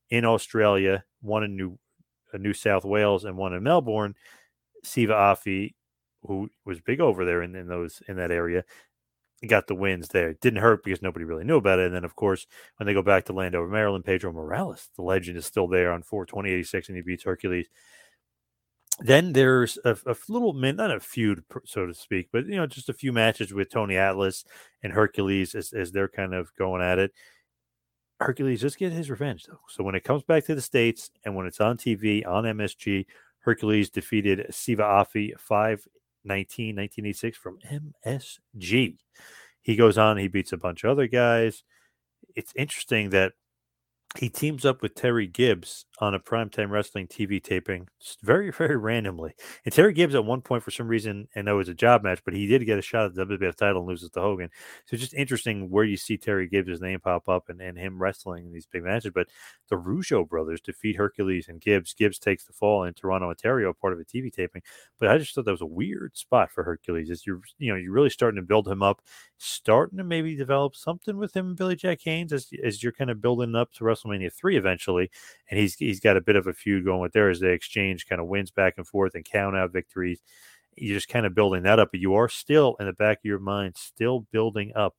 in 0.09 0.25
Australia, 0.25 1.03
one 1.21 1.43
in 1.43 1.55
New 1.55 1.77
uh, 2.33 2.37
New 2.37 2.53
South 2.53 2.85
Wales 2.85 3.25
and 3.25 3.37
one 3.37 3.53
in 3.53 3.63
Melbourne, 3.63 4.15
Siva 4.83 5.13
Afi, 5.13 5.73
who 6.23 6.49
was 6.65 6.79
big 6.79 6.99
over 6.99 7.25
there 7.25 7.41
in, 7.41 7.55
in 7.55 7.67
those 7.67 8.01
in 8.07 8.17
that 8.17 8.31
area, 8.31 8.63
got 9.47 9.67
the 9.67 9.75
wins 9.75 10.09
there. 10.09 10.29
It 10.29 10.41
didn't 10.41 10.61
hurt 10.61 10.83
because 10.83 11.01
nobody 11.01 11.25
really 11.25 11.45
knew 11.45 11.57
about 11.57 11.79
it. 11.79 11.87
And 11.87 11.95
then, 11.95 12.03
of 12.03 12.15
course, 12.15 12.45
when 12.77 12.87
they 12.87 12.93
go 12.93 13.01
back 13.01 13.25
to 13.25 13.33
Landover, 13.33 13.67
Maryland, 13.67 14.05
Pedro 14.05 14.31
Morales, 14.33 14.89
the 14.95 15.01
legend, 15.01 15.37
is 15.37 15.45
still 15.45 15.67
there 15.67 15.91
on 15.91 16.03
42086 16.03 16.89
and 16.89 16.97
he 16.97 17.01
beats 17.01 17.23
Hercules 17.23 17.67
then 19.01 19.33
there's 19.33 19.77
a, 19.85 19.97
a, 20.05 20.15
little 20.27 20.53
min, 20.53 20.75
not 20.75 20.91
a 20.91 20.99
feud 20.99 21.43
so 21.65 21.85
to 21.85 21.93
speak 21.93 22.29
but 22.31 22.45
you 22.45 22.55
know 22.55 22.67
just 22.67 22.89
a 22.89 22.93
few 22.93 23.13
matches 23.13 23.53
with 23.53 23.69
tony 23.69 23.95
atlas 23.95 24.43
and 24.83 24.93
hercules 24.93 25.55
as, 25.55 25.73
as 25.73 25.91
they're 25.91 26.09
kind 26.09 26.33
of 26.33 26.53
going 26.55 26.81
at 26.81 26.99
it. 26.99 27.11
Hercules 28.19 28.59
just 28.59 28.77
get 28.77 28.91
his 28.91 29.09
revenge 29.09 29.45
though. 29.45 29.61
So 29.69 29.81
when 29.81 29.95
it 29.95 30.03
comes 30.03 30.23
back 30.23 30.45
to 30.45 30.55
the 30.55 30.61
states 30.61 31.09
and 31.23 31.35
when 31.35 31.45
it's 31.45 31.61
on 31.61 31.77
tv 31.77 32.27
on 32.27 32.43
msg 32.43 33.05
hercules 33.39 33.89
defeated 33.89 34.45
siva 34.51 34.83
afi 34.83 35.31
519 35.39 36.75
1986 36.75 37.37
from 37.37 37.57
msg 37.71 38.97
he 39.61 39.75
goes 39.75 39.97
on 39.97 40.17
he 40.17 40.27
beats 40.27 40.51
a 40.51 40.57
bunch 40.57 40.83
of 40.83 40.91
other 40.91 41.07
guys. 41.07 41.63
It's 42.35 42.53
interesting 42.55 43.11
that 43.11 43.33
he 44.17 44.29
teams 44.29 44.65
up 44.65 44.81
with 44.81 44.95
Terry 44.95 45.27
Gibbs 45.27 45.85
on 45.99 46.13
a 46.15 46.19
primetime 46.19 46.69
wrestling 46.69 47.07
TV 47.07 47.43
taping, 47.43 47.87
very, 48.23 48.51
very 48.57 48.77
randomly. 48.77 49.33
And 49.65 49.73
Terry 49.73 49.93
Gibbs, 49.93 50.15
at 50.15 50.25
one 50.25 50.41
point, 50.41 50.63
for 50.63 50.71
some 50.71 50.87
reason, 50.87 51.27
and 51.35 51.47
it 51.47 51.53
was 51.53 51.69
a 51.69 51.73
job 51.73 52.03
match, 52.03 52.21
but 52.23 52.33
he 52.33 52.47
did 52.47 52.65
get 52.65 52.79
a 52.79 52.81
shot 52.81 53.05
at 53.05 53.15
the 53.15 53.25
WWF 53.25 53.55
title 53.55 53.81
and 53.81 53.89
loses 53.89 54.09
to 54.11 54.21
Hogan. 54.21 54.49
So 54.85 54.97
just 54.97 55.13
interesting 55.13 55.69
where 55.69 55.83
you 55.83 55.97
see 55.97 56.17
Terry 56.17 56.47
Gibbs' 56.47 56.81
name 56.81 56.99
pop 56.99 57.27
up 57.27 57.49
and, 57.49 57.61
and 57.61 57.77
him 57.77 58.01
wrestling 58.01 58.45
in 58.45 58.53
these 58.53 58.65
big 58.65 58.83
matches. 58.83 59.11
But 59.13 59.27
the 59.69 59.75
Rougeau 59.75 60.27
brothers 60.27 60.61
defeat 60.61 60.95
Hercules 60.95 61.49
and 61.49 61.59
Gibbs. 61.61 61.93
Gibbs 61.93 62.19
takes 62.19 62.45
the 62.45 62.53
fall 62.53 62.83
in 62.83 62.93
Toronto, 62.93 63.29
Ontario, 63.29 63.73
part 63.73 63.93
of 63.93 63.99
a 63.99 64.05
TV 64.05 64.33
taping. 64.33 64.61
But 64.99 65.09
I 65.09 65.17
just 65.17 65.35
thought 65.35 65.45
that 65.45 65.51
was 65.51 65.61
a 65.61 65.65
weird 65.65 66.17
spot 66.17 66.51
for 66.51 66.63
Hercules. 66.63 67.09
Is 67.09 67.25
you're, 67.25 67.41
you 67.57 67.71
know, 67.71 67.77
you're 67.77 67.93
really 67.93 68.09
starting 68.09 68.41
to 68.41 68.47
build 68.47 68.67
him 68.67 68.81
up, 68.81 69.01
starting 69.37 69.97
to 69.97 70.03
maybe 70.03 70.35
develop 70.35 70.75
something 70.75 71.17
with 71.17 71.35
him 71.35 71.49
and 71.49 71.57
Billy 71.57 71.75
Jack 71.75 71.99
Haynes 72.03 72.31
as, 72.31 72.47
as 72.63 72.81
you're 72.81 72.91
kind 72.93 73.09
of 73.09 73.21
building 73.21 73.55
up 73.55 73.73
to 73.73 73.83
WrestleMania 73.83 74.31
three 74.31 74.57
eventually, 74.57 75.09
and 75.49 75.59
he's 75.59 75.75
he's 75.89 75.99
got 75.99 76.17
a 76.17 76.21
bit 76.21 76.35
of 76.35 76.47
a 76.47 76.53
feud 76.53 76.85
going 76.85 77.01
with 77.01 77.13
there 77.13 77.29
as 77.29 77.39
they 77.39 77.51
exchange 77.51 78.07
kind 78.07 78.21
of 78.21 78.27
wins 78.27 78.51
back 78.51 78.75
and 78.77 78.87
forth 78.87 79.15
and 79.15 79.25
count 79.25 79.57
out 79.57 79.73
victories. 79.73 80.21
You're 80.75 80.95
just 80.95 81.09
kind 81.09 81.25
of 81.25 81.35
building 81.35 81.63
that 81.63 81.79
up, 81.79 81.89
but 81.91 81.99
you 81.99 82.13
are 82.13 82.29
still 82.29 82.75
in 82.79 82.85
the 82.85 82.93
back 82.93 83.17
of 83.17 83.25
your 83.25 83.39
mind, 83.39 83.75
still 83.75 84.27
building 84.31 84.71
up 84.75 84.95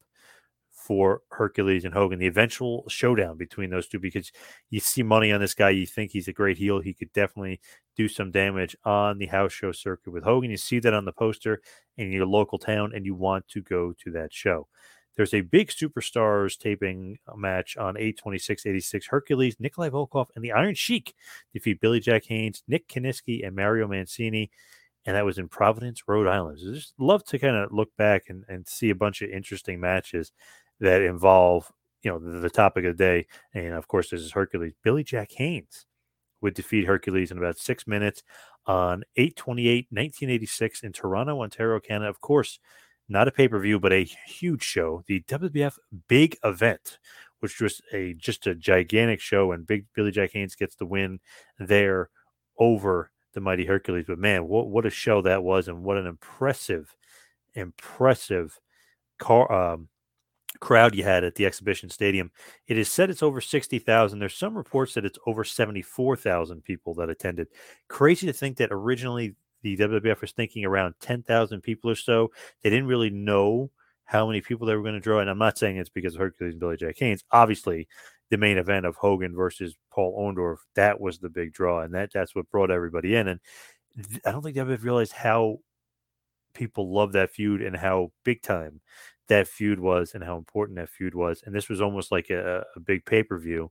for 0.70 1.20
Hercules 1.30 1.84
and 1.84 1.94
Hogan, 1.94 2.18
the 2.18 2.26
eventual 2.26 2.84
showdown 2.88 3.36
between 3.36 3.70
those 3.70 3.86
two, 3.86 4.00
because 4.00 4.32
you 4.70 4.80
see 4.80 5.02
money 5.02 5.30
on 5.30 5.40
this 5.40 5.54
guy. 5.54 5.70
You 5.70 5.86
think 5.86 6.10
he's 6.10 6.26
a 6.26 6.32
great 6.32 6.58
heel. 6.58 6.80
He 6.80 6.92
could 6.92 7.12
definitely 7.12 7.60
do 7.96 8.08
some 8.08 8.32
damage 8.32 8.74
on 8.84 9.18
the 9.18 9.26
house 9.26 9.52
show 9.52 9.70
circuit 9.72 10.10
with 10.10 10.24
Hogan. 10.24 10.50
You 10.50 10.56
see 10.56 10.80
that 10.80 10.94
on 10.94 11.04
the 11.04 11.12
poster 11.12 11.60
in 11.96 12.10
your 12.10 12.26
local 12.26 12.58
town, 12.58 12.92
and 12.94 13.06
you 13.06 13.14
want 13.14 13.46
to 13.48 13.62
go 13.62 13.94
to 14.02 14.10
that 14.12 14.32
show. 14.32 14.66
There's 15.20 15.34
a 15.34 15.42
big 15.42 15.68
superstars 15.68 16.56
taping 16.56 17.18
uh, 17.28 17.36
match 17.36 17.76
on 17.76 17.98
82686. 17.98 19.06
Hercules, 19.06 19.60
Nikolai 19.60 19.90
Volkov, 19.90 20.28
and 20.34 20.42
the 20.42 20.52
Iron 20.52 20.74
Sheik 20.74 21.14
defeat 21.52 21.78
Billy 21.78 22.00
Jack 22.00 22.24
Haynes, 22.24 22.62
Nick 22.66 22.88
Kiniski, 22.88 23.46
and 23.46 23.54
Mario 23.54 23.86
Mancini. 23.86 24.50
And 25.04 25.14
that 25.14 25.26
was 25.26 25.36
in 25.36 25.46
Providence, 25.46 26.04
Rhode 26.08 26.26
Island. 26.26 26.60
So 26.60 26.72
just 26.72 26.94
love 26.96 27.22
to 27.24 27.38
kind 27.38 27.54
of 27.54 27.70
look 27.70 27.94
back 27.98 28.30
and, 28.30 28.46
and 28.48 28.66
see 28.66 28.88
a 28.88 28.94
bunch 28.94 29.20
of 29.20 29.28
interesting 29.28 29.78
matches 29.78 30.32
that 30.78 31.02
involve, 31.02 31.70
you 32.02 32.10
know, 32.10 32.18
the, 32.18 32.38
the 32.38 32.48
topic 32.48 32.86
of 32.86 32.96
the 32.96 33.04
day. 33.04 33.26
And 33.52 33.74
of 33.74 33.88
course, 33.88 34.08
this 34.08 34.22
is 34.22 34.32
Hercules. 34.32 34.72
Billy 34.82 35.04
Jack 35.04 35.32
Haynes 35.32 35.84
would 36.40 36.54
defeat 36.54 36.86
Hercules 36.86 37.30
in 37.30 37.36
about 37.36 37.58
six 37.58 37.86
minutes 37.86 38.22
on 38.64 39.04
828 39.16 39.88
1986 39.90 40.82
in 40.82 40.92
Toronto, 40.92 41.42
Ontario, 41.42 41.78
Canada. 41.78 42.08
Of 42.08 42.22
course, 42.22 42.58
not 43.10 43.28
a 43.28 43.32
pay 43.32 43.48
per 43.48 43.58
view, 43.58 43.78
but 43.78 43.92
a 43.92 44.04
huge 44.26 44.62
show, 44.62 45.02
the 45.06 45.20
WWF 45.22 45.78
Big 46.08 46.38
Event, 46.44 46.98
which 47.40 47.60
was 47.60 47.82
a 47.92 48.14
just 48.14 48.46
a 48.46 48.54
gigantic 48.54 49.20
show, 49.20 49.52
and 49.52 49.66
Big 49.66 49.86
Billy 49.94 50.10
Jack 50.12 50.32
Haynes 50.32 50.54
gets 50.54 50.76
the 50.76 50.86
win 50.86 51.20
there 51.58 52.08
over 52.58 53.10
the 53.34 53.40
Mighty 53.40 53.66
Hercules. 53.66 54.06
But 54.06 54.18
man, 54.18 54.46
what 54.46 54.68
what 54.68 54.86
a 54.86 54.90
show 54.90 55.22
that 55.22 55.42
was, 55.42 55.68
and 55.68 55.82
what 55.82 55.98
an 55.98 56.06
impressive, 56.06 56.94
impressive 57.54 58.58
car 59.18 59.50
um, 59.52 59.88
crowd 60.60 60.94
you 60.94 61.04
had 61.04 61.24
at 61.24 61.34
the 61.34 61.46
exhibition 61.46 61.90
stadium. 61.90 62.30
It 62.66 62.78
is 62.78 62.90
said 62.90 63.10
it's 63.10 63.22
over 63.22 63.40
60,000. 63.40 64.18
There's 64.18 64.36
some 64.36 64.56
reports 64.56 64.94
that 64.94 65.04
it's 65.04 65.18
over 65.26 65.44
74,000 65.44 66.62
people 66.64 66.94
that 66.94 67.10
attended. 67.10 67.48
Crazy 67.88 68.26
to 68.26 68.32
think 68.32 68.56
that 68.56 68.70
originally 68.72 69.36
the 69.62 69.76
WWF 69.76 70.20
was 70.20 70.32
thinking 70.32 70.64
around 70.64 70.94
10,000 71.00 71.60
people 71.60 71.90
or 71.90 71.94
so. 71.94 72.30
They 72.62 72.70
didn't 72.70 72.86
really 72.86 73.10
know 73.10 73.70
how 74.04 74.26
many 74.26 74.40
people 74.40 74.66
they 74.66 74.74
were 74.74 74.82
going 74.82 74.94
to 74.94 75.00
draw. 75.00 75.20
And 75.20 75.30
I'm 75.30 75.38
not 75.38 75.58
saying 75.58 75.76
it's 75.76 75.88
because 75.88 76.14
of 76.14 76.20
Hercules 76.20 76.54
and 76.54 76.60
Billy 76.60 76.76
Jack 76.76 76.96
Haynes. 76.98 77.24
Obviously, 77.30 77.86
the 78.30 78.36
main 78.36 78.58
event 78.58 78.86
of 78.86 78.96
Hogan 78.96 79.34
versus 79.34 79.76
Paul 79.92 80.18
Orndorff, 80.18 80.58
that 80.74 81.00
was 81.00 81.18
the 81.18 81.28
big 81.28 81.52
draw, 81.52 81.82
and 81.82 81.94
that 81.94 82.12
that's 82.12 82.34
what 82.34 82.50
brought 82.50 82.70
everybody 82.70 83.14
in. 83.14 83.28
And 83.28 83.40
I 84.24 84.32
don't 84.32 84.42
think 84.42 84.56
they've 84.56 84.84
realized 84.84 85.12
how 85.12 85.58
people 86.54 86.92
love 86.92 87.12
that 87.12 87.30
feud 87.30 87.62
and 87.62 87.76
how 87.76 88.12
big 88.24 88.42
time 88.42 88.80
that 89.28 89.46
feud 89.46 89.78
was 89.78 90.14
and 90.14 90.24
how 90.24 90.36
important 90.36 90.78
that 90.78 90.88
feud 90.88 91.14
was. 91.14 91.42
And 91.44 91.54
this 91.54 91.68
was 91.68 91.80
almost 91.80 92.10
like 92.10 92.30
a, 92.30 92.64
a 92.74 92.80
big 92.80 93.04
pay 93.04 93.22
per 93.22 93.38
view. 93.38 93.70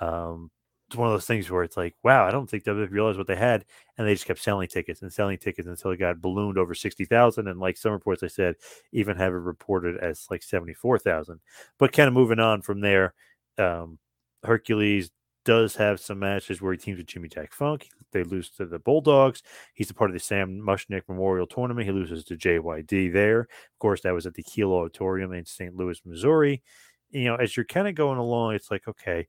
Um, 0.00 0.50
it's 0.94 0.98
one 0.98 1.08
of 1.08 1.14
those 1.14 1.26
things 1.26 1.50
where 1.50 1.64
it's 1.64 1.76
like, 1.76 1.96
wow, 2.04 2.24
I 2.24 2.30
don't 2.30 2.48
think 2.48 2.62
WWE 2.62 2.88
realized 2.88 3.18
what 3.18 3.26
they 3.26 3.34
had, 3.34 3.64
and 3.98 4.06
they 4.06 4.14
just 4.14 4.26
kept 4.26 4.40
selling 4.40 4.68
tickets 4.68 5.02
and 5.02 5.12
selling 5.12 5.38
tickets 5.38 5.66
until 5.66 5.90
it 5.90 5.96
got 5.96 6.20
ballooned 6.20 6.56
over 6.56 6.72
sixty 6.72 7.04
thousand. 7.04 7.48
And 7.48 7.58
like 7.58 7.76
some 7.76 7.90
reports, 7.90 8.22
I 8.22 8.28
said, 8.28 8.54
even 8.92 9.16
have 9.16 9.32
it 9.32 9.36
reported 9.38 9.98
as 9.98 10.26
like 10.30 10.44
seventy 10.44 10.72
four 10.72 11.00
thousand. 11.00 11.40
But 11.80 11.92
kind 11.92 12.06
of 12.06 12.14
moving 12.14 12.38
on 12.38 12.62
from 12.62 12.80
there, 12.80 13.12
um, 13.58 13.98
Hercules 14.44 15.10
does 15.44 15.74
have 15.74 15.98
some 15.98 16.20
matches 16.20 16.62
where 16.62 16.72
he 16.72 16.78
teams 16.78 16.98
with 16.98 17.08
Jimmy 17.08 17.28
Jack 17.28 17.52
Funk. 17.52 17.88
They 18.12 18.22
lose 18.22 18.50
to 18.50 18.64
the 18.64 18.78
Bulldogs. 18.78 19.42
He's 19.74 19.90
a 19.90 19.94
part 19.94 20.10
of 20.10 20.14
the 20.14 20.20
Sam 20.20 20.60
Muchnick 20.64 21.02
Memorial 21.08 21.48
Tournament. 21.48 21.86
He 21.86 21.92
loses 21.92 22.24
to 22.26 22.36
JYD 22.36 23.12
there. 23.12 23.40
Of 23.40 23.78
course, 23.80 24.02
that 24.02 24.14
was 24.14 24.26
at 24.26 24.34
the 24.34 24.44
Kiel 24.44 24.72
Auditorium 24.72 25.32
in 25.32 25.44
St. 25.44 25.74
Louis, 25.74 26.00
Missouri. 26.04 26.62
You 27.10 27.24
know, 27.24 27.34
as 27.34 27.56
you're 27.56 27.66
kind 27.66 27.88
of 27.88 27.96
going 27.96 28.18
along, 28.18 28.54
it's 28.54 28.70
like, 28.70 28.86
okay, 28.86 29.26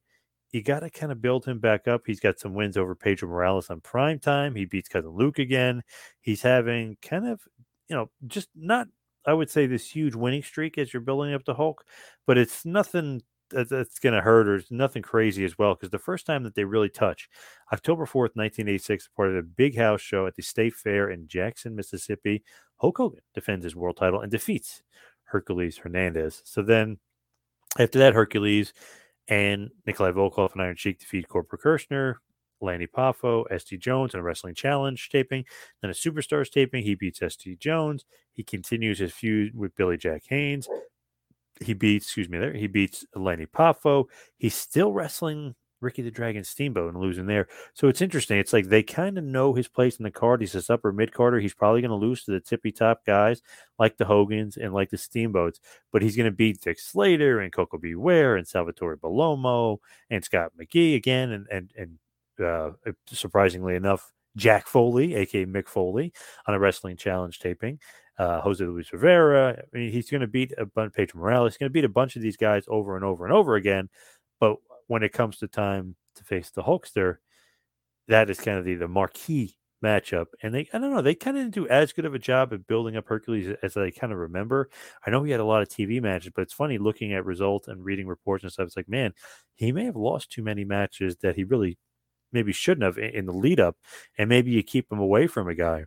you 0.55 0.63
got 0.63 0.79
to 0.79 0.89
kind 0.89 1.11
of 1.11 1.21
build 1.21 1.43
him 1.43 1.59
back 1.59 1.85
up. 1.85 2.03
He's 2.05 2.21
got 2.21 2.39
some 2.39 2.53
wins 2.53 2.77
over 2.77 2.95
Pedro 2.95 3.27
Morales 3.27 3.69
on 3.69 3.81
prime 3.81 4.19
time. 4.19 4.55
He 4.55 4.63
beats 4.63 4.87
cousin 4.87 5.11
Luke 5.11 5.37
again. 5.37 5.83
He's 6.21 6.41
having 6.41 6.95
kind 7.01 7.27
of, 7.27 7.41
you 7.89 7.95
know, 7.97 8.09
just 8.25 8.47
not, 8.55 8.87
I 9.25 9.33
would 9.33 9.49
say, 9.49 9.67
this 9.67 9.89
huge 9.91 10.15
winning 10.15 10.43
streak 10.43 10.77
as 10.77 10.93
you're 10.93 11.01
building 11.01 11.33
up 11.33 11.43
the 11.43 11.55
Hulk, 11.55 11.83
but 12.25 12.37
it's 12.37 12.63
nothing 12.63 13.21
that's 13.49 13.99
going 13.99 14.15
to 14.15 14.21
hurt 14.21 14.47
or 14.47 14.63
nothing 14.69 15.01
crazy 15.01 15.43
as 15.43 15.57
well. 15.57 15.75
Because 15.75 15.89
the 15.89 15.99
first 15.99 16.25
time 16.25 16.43
that 16.43 16.55
they 16.55 16.63
really 16.63 16.87
touch, 16.87 17.27
October 17.73 18.05
4th, 18.05 18.37
1986, 18.37 19.09
part 19.09 19.31
of 19.31 19.35
a 19.35 19.43
big 19.43 19.75
house 19.77 19.99
show 19.99 20.25
at 20.25 20.37
the 20.37 20.41
State 20.41 20.73
Fair 20.73 21.09
in 21.09 21.27
Jackson, 21.27 21.75
Mississippi, 21.75 22.45
Hulk 22.77 22.97
Hogan 22.97 23.23
defends 23.33 23.65
his 23.65 23.75
world 23.75 23.97
title 23.97 24.21
and 24.21 24.31
defeats 24.31 24.83
Hercules 25.25 25.75
Hernandez. 25.75 26.43
So 26.45 26.61
then 26.61 26.97
after 27.77 27.99
that, 27.99 28.13
Hercules 28.13 28.71
and 29.27 29.69
Nikolai 29.85 30.11
Volkov 30.11 30.53
and 30.53 30.61
Iron 30.61 30.75
Sheik 30.75 30.99
defeat 30.99 31.27
Corporal 31.27 31.61
Kirchner, 31.61 32.21
Lanny 32.61 32.87
Poffo, 32.87 33.45
SD 33.51 33.79
Jones 33.79 34.13
in 34.13 34.19
a 34.19 34.23
wrestling 34.23 34.55
challenge 34.55 35.09
taping. 35.09 35.45
Then 35.81 35.91
a 35.91 35.93
superstars 35.93 36.49
taping. 36.49 36.83
He 36.83 36.95
beats 36.95 37.19
SD 37.19 37.59
Jones. 37.59 38.05
He 38.33 38.43
continues 38.43 38.99
his 38.99 39.13
feud 39.13 39.55
with 39.55 39.75
Billy 39.75 39.97
Jack 39.97 40.23
Haynes. 40.29 40.67
He 41.61 41.73
beats, 41.73 42.05
excuse 42.05 42.29
me, 42.29 42.37
there. 42.37 42.53
He 42.53 42.67
beats 42.67 43.05
Lanny 43.15 43.45
Poffo. 43.45 44.05
He's 44.37 44.55
still 44.55 44.91
wrestling 44.91 45.55
Ricky 45.85 46.01
the 46.01 46.11
Dragon 46.11 46.43
Steamboat 46.43 46.93
and 46.93 47.01
losing 47.01 47.27
there. 47.27 47.47
So 47.73 47.87
it's 47.87 48.01
interesting. 48.01 48.37
It's 48.39 48.51
like 48.51 48.65
they 48.65 48.83
kind 48.83 49.17
of 49.17 49.23
know 49.23 49.53
his 49.53 49.67
place 49.67 49.97
in 49.97 50.03
the 50.03 50.11
card. 50.11 50.41
He's 50.41 50.51
this 50.51 50.69
upper 50.69 50.91
mid 50.91 51.13
carder. 51.13 51.39
He's 51.39 51.53
probably 51.53 51.81
going 51.81 51.97
to 51.97 52.05
lose 52.05 52.23
to 52.23 52.31
the 52.31 52.39
tippy 52.39 52.71
top 52.71 53.05
guys 53.05 53.41
like 53.79 53.97
the 53.97 54.05
Hogans 54.05 54.57
and 54.57 54.73
like 54.73 54.89
the 54.89 54.97
Steamboats, 54.97 55.59
but 55.91 56.01
he's 56.01 56.17
going 56.17 56.29
to 56.29 56.35
beat 56.35 56.61
Dick 56.61 56.79
Slater 56.79 57.39
and 57.39 57.53
Koko 57.53 57.77
B. 57.77 57.95
Ware 57.95 58.35
and 58.35 58.47
Salvatore 58.47 58.97
Bellomo 58.97 59.77
and 60.09 60.23
Scott 60.23 60.51
McGhee 60.59 60.95
again. 60.95 61.31
And, 61.31 61.47
and, 61.51 61.71
and, 61.77 61.99
uh, 62.45 62.71
surprisingly 63.07 63.75
enough, 63.75 64.11
Jack 64.35 64.67
Foley, 64.67 65.15
aka 65.15 65.45
Mick 65.45 65.67
Foley, 65.67 66.11
on 66.47 66.55
a 66.55 66.59
wrestling 66.59 66.97
challenge 66.97 67.39
taping. 67.39 67.79
Uh, 68.17 68.39
Jose 68.41 68.63
Luis 68.63 68.91
Rivera. 68.93 69.61
I 69.61 69.77
mean, 69.77 69.91
he's 69.91 70.09
going 70.09 70.21
to 70.21 70.27
beat 70.27 70.53
a 70.57 70.65
bunch. 70.65 70.93
Pedro 70.93 71.19
Morales. 71.19 71.53
He's 71.53 71.57
going 71.57 71.69
to 71.69 71.73
beat 71.73 71.85
a 71.85 71.89
bunch 71.89 72.15
of 72.15 72.21
these 72.21 72.37
guys 72.37 72.63
over 72.67 72.95
and 72.95 73.03
over 73.03 73.25
and 73.25 73.33
over 73.33 73.55
again. 73.55 73.89
But 74.39 74.57
when 74.87 75.03
it 75.03 75.13
comes 75.13 75.37
to 75.37 75.47
time 75.47 75.95
to 76.15 76.23
face 76.23 76.49
the 76.49 76.63
Hulkster, 76.63 77.17
that 78.07 78.29
is 78.29 78.39
kind 78.39 78.57
of 78.57 78.65
the, 78.65 78.75
the 78.75 78.87
marquee 78.87 79.55
matchup. 79.83 80.27
And 80.41 80.53
they, 80.53 80.67
I 80.73 80.77
don't 80.77 80.93
know, 80.93 81.01
they 81.01 81.15
kind 81.15 81.37
of 81.37 81.43
didn't 81.43 81.55
do 81.55 81.67
as 81.67 81.93
good 81.93 82.05
of 82.05 82.13
a 82.13 82.19
job 82.19 82.53
at 82.53 82.67
building 82.67 82.95
up 82.95 83.07
Hercules 83.07 83.55
as 83.61 83.77
I 83.77 83.91
kind 83.91 84.13
of 84.13 84.19
remember. 84.19 84.69
I 85.05 85.11
know 85.11 85.23
he 85.23 85.31
had 85.31 85.39
a 85.39 85.45
lot 85.45 85.61
of 85.61 85.69
TV 85.69 86.01
matches, 86.01 86.31
but 86.35 86.43
it's 86.43 86.53
funny 86.53 86.77
looking 86.77 87.13
at 87.13 87.25
results 87.25 87.67
and 87.67 87.83
reading 87.83 88.07
reports 88.07 88.43
and 88.43 88.51
stuff. 88.51 88.67
It's 88.67 88.77
like, 88.77 88.89
man, 88.89 89.13
he 89.55 89.71
may 89.71 89.85
have 89.85 89.95
lost 89.95 90.31
too 90.31 90.43
many 90.43 90.63
matches 90.65 91.17
that 91.21 91.35
he 91.35 91.43
really 91.43 91.77
maybe 92.31 92.51
shouldn't 92.53 92.83
have 92.83 92.97
in 92.97 93.25
the 93.25 93.33
lead 93.33 93.59
up. 93.59 93.77
And 94.17 94.29
maybe 94.29 94.51
you 94.51 94.63
keep 94.63 94.91
him 94.91 94.99
away 94.99 95.27
from 95.27 95.47
a 95.47 95.55
guy 95.55 95.85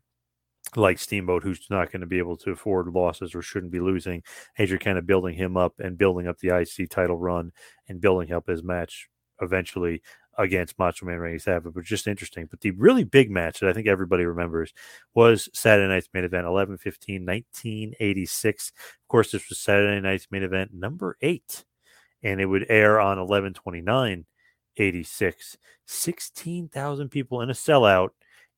like 0.76 0.98
Steamboat, 0.98 1.42
who's 1.42 1.66
not 1.70 1.90
going 1.90 2.00
to 2.00 2.06
be 2.06 2.18
able 2.18 2.36
to 2.38 2.50
afford 2.50 2.88
losses 2.88 3.34
or 3.34 3.42
shouldn't 3.42 3.72
be 3.72 3.80
losing, 3.80 4.22
as 4.58 4.70
you're 4.70 4.78
kind 4.78 4.98
of 4.98 5.06
building 5.06 5.34
him 5.34 5.56
up 5.56 5.74
and 5.78 5.98
building 5.98 6.26
up 6.26 6.38
the 6.38 6.56
IC 6.56 6.90
title 6.90 7.16
run 7.16 7.52
and 7.88 8.00
building 8.00 8.32
up 8.32 8.46
his 8.46 8.62
match 8.62 9.08
eventually 9.40 10.02
against 10.38 10.78
Macho 10.78 11.04
Man 11.04 11.18
Randy 11.18 11.38
Savage, 11.38 11.74
but 11.74 11.84
just 11.84 12.06
interesting. 12.06 12.46
But 12.48 12.60
the 12.60 12.70
really 12.70 13.04
big 13.04 13.30
match 13.30 13.58
that 13.58 13.68
I 13.68 13.72
think 13.72 13.88
everybody 13.88 14.24
remembers 14.24 14.72
was 15.14 15.48
Saturday 15.52 15.88
night's 15.88 16.08
main 16.14 16.24
event, 16.24 16.46
11 16.46 16.78
15, 16.78 17.26
1986. 17.26 18.72
Of 18.78 19.08
course, 19.08 19.32
this 19.32 19.48
was 19.48 19.58
Saturday 19.58 20.00
night's 20.00 20.28
main 20.30 20.44
event 20.44 20.72
number 20.72 21.16
eight, 21.20 21.64
and 22.22 22.40
it 22.40 22.46
would 22.46 22.66
air 22.68 23.00
on 23.00 23.18
11 23.18 23.54
29, 23.54 24.26
86. 24.76 25.56
16,000 25.86 27.08
people 27.08 27.40
in 27.40 27.50
a 27.50 27.54
sellout 27.54 28.10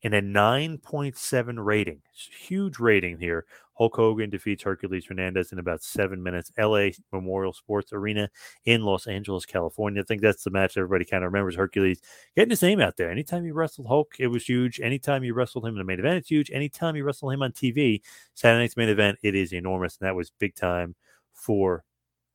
and 0.03 0.15
a 0.15 0.23
9.7 0.23 1.65
rating. 1.65 2.01
Huge 2.13 2.79
rating 2.79 3.19
here. 3.19 3.45
Hulk 3.75 3.97
Hogan 3.97 4.29
defeats 4.29 4.63
Hercules 4.63 5.07
Hernandez 5.07 5.53
in 5.53 5.59
about 5.59 5.83
seven 5.83 6.23
minutes. 6.23 6.53
LA 6.59 6.89
Memorial 7.13 7.55
Sports 7.55 7.95
Arena 7.95 8.29
in 8.67 8.83
Los 8.83 9.07
Angeles, 9.07 9.47
California. 9.47 10.03
I 10.03 10.05
think 10.05 10.21
that's 10.21 10.45
the 10.45 10.51
match 10.51 10.77
everybody 10.77 11.07
kind 11.07 11.25
of 11.25 11.33
remembers. 11.33 11.57
Hercules 11.57 12.03
getting 12.37 12.51
his 12.51 12.61
name 12.61 12.81
out 12.81 12.99
there. 12.99 13.11
Anytime 13.11 13.47
you 13.47 13.55
wrestled 13.55 13.87
Hulk, 13.87 14.17
it 14.19 14.27
was 14.27 14.45
huge. 14.45 14.81
Anytime 14.81 15.25
you 15.25 15.33
wrestled 15.33 15.65
him 15.65 15.75
in 15.75 15.79
the 15.79 15.85
main 15.85 15.99
event, 15.99 16.19
it's 16.19 16.29
huge. 16.29 16.51
Anytime 16.51 16.95
you 16.95 17.05
wrestle 17.05 17.31
him 17.31 17.43
on 17.43 17.53
TV, 17.53 18.03
Saturday 18.35 18.65
night's 18.65 18.77
main 18.77 18.91
event, 18.91 19.19
it 19.23 19.35
is 19.35 19.55
enormous. 19.55 19.97
And 19.99 20.07
that 20.07 20.15
was 20.15 20.31
big 20.39 20.55
time 20.55 20.95
for 21.33 21.83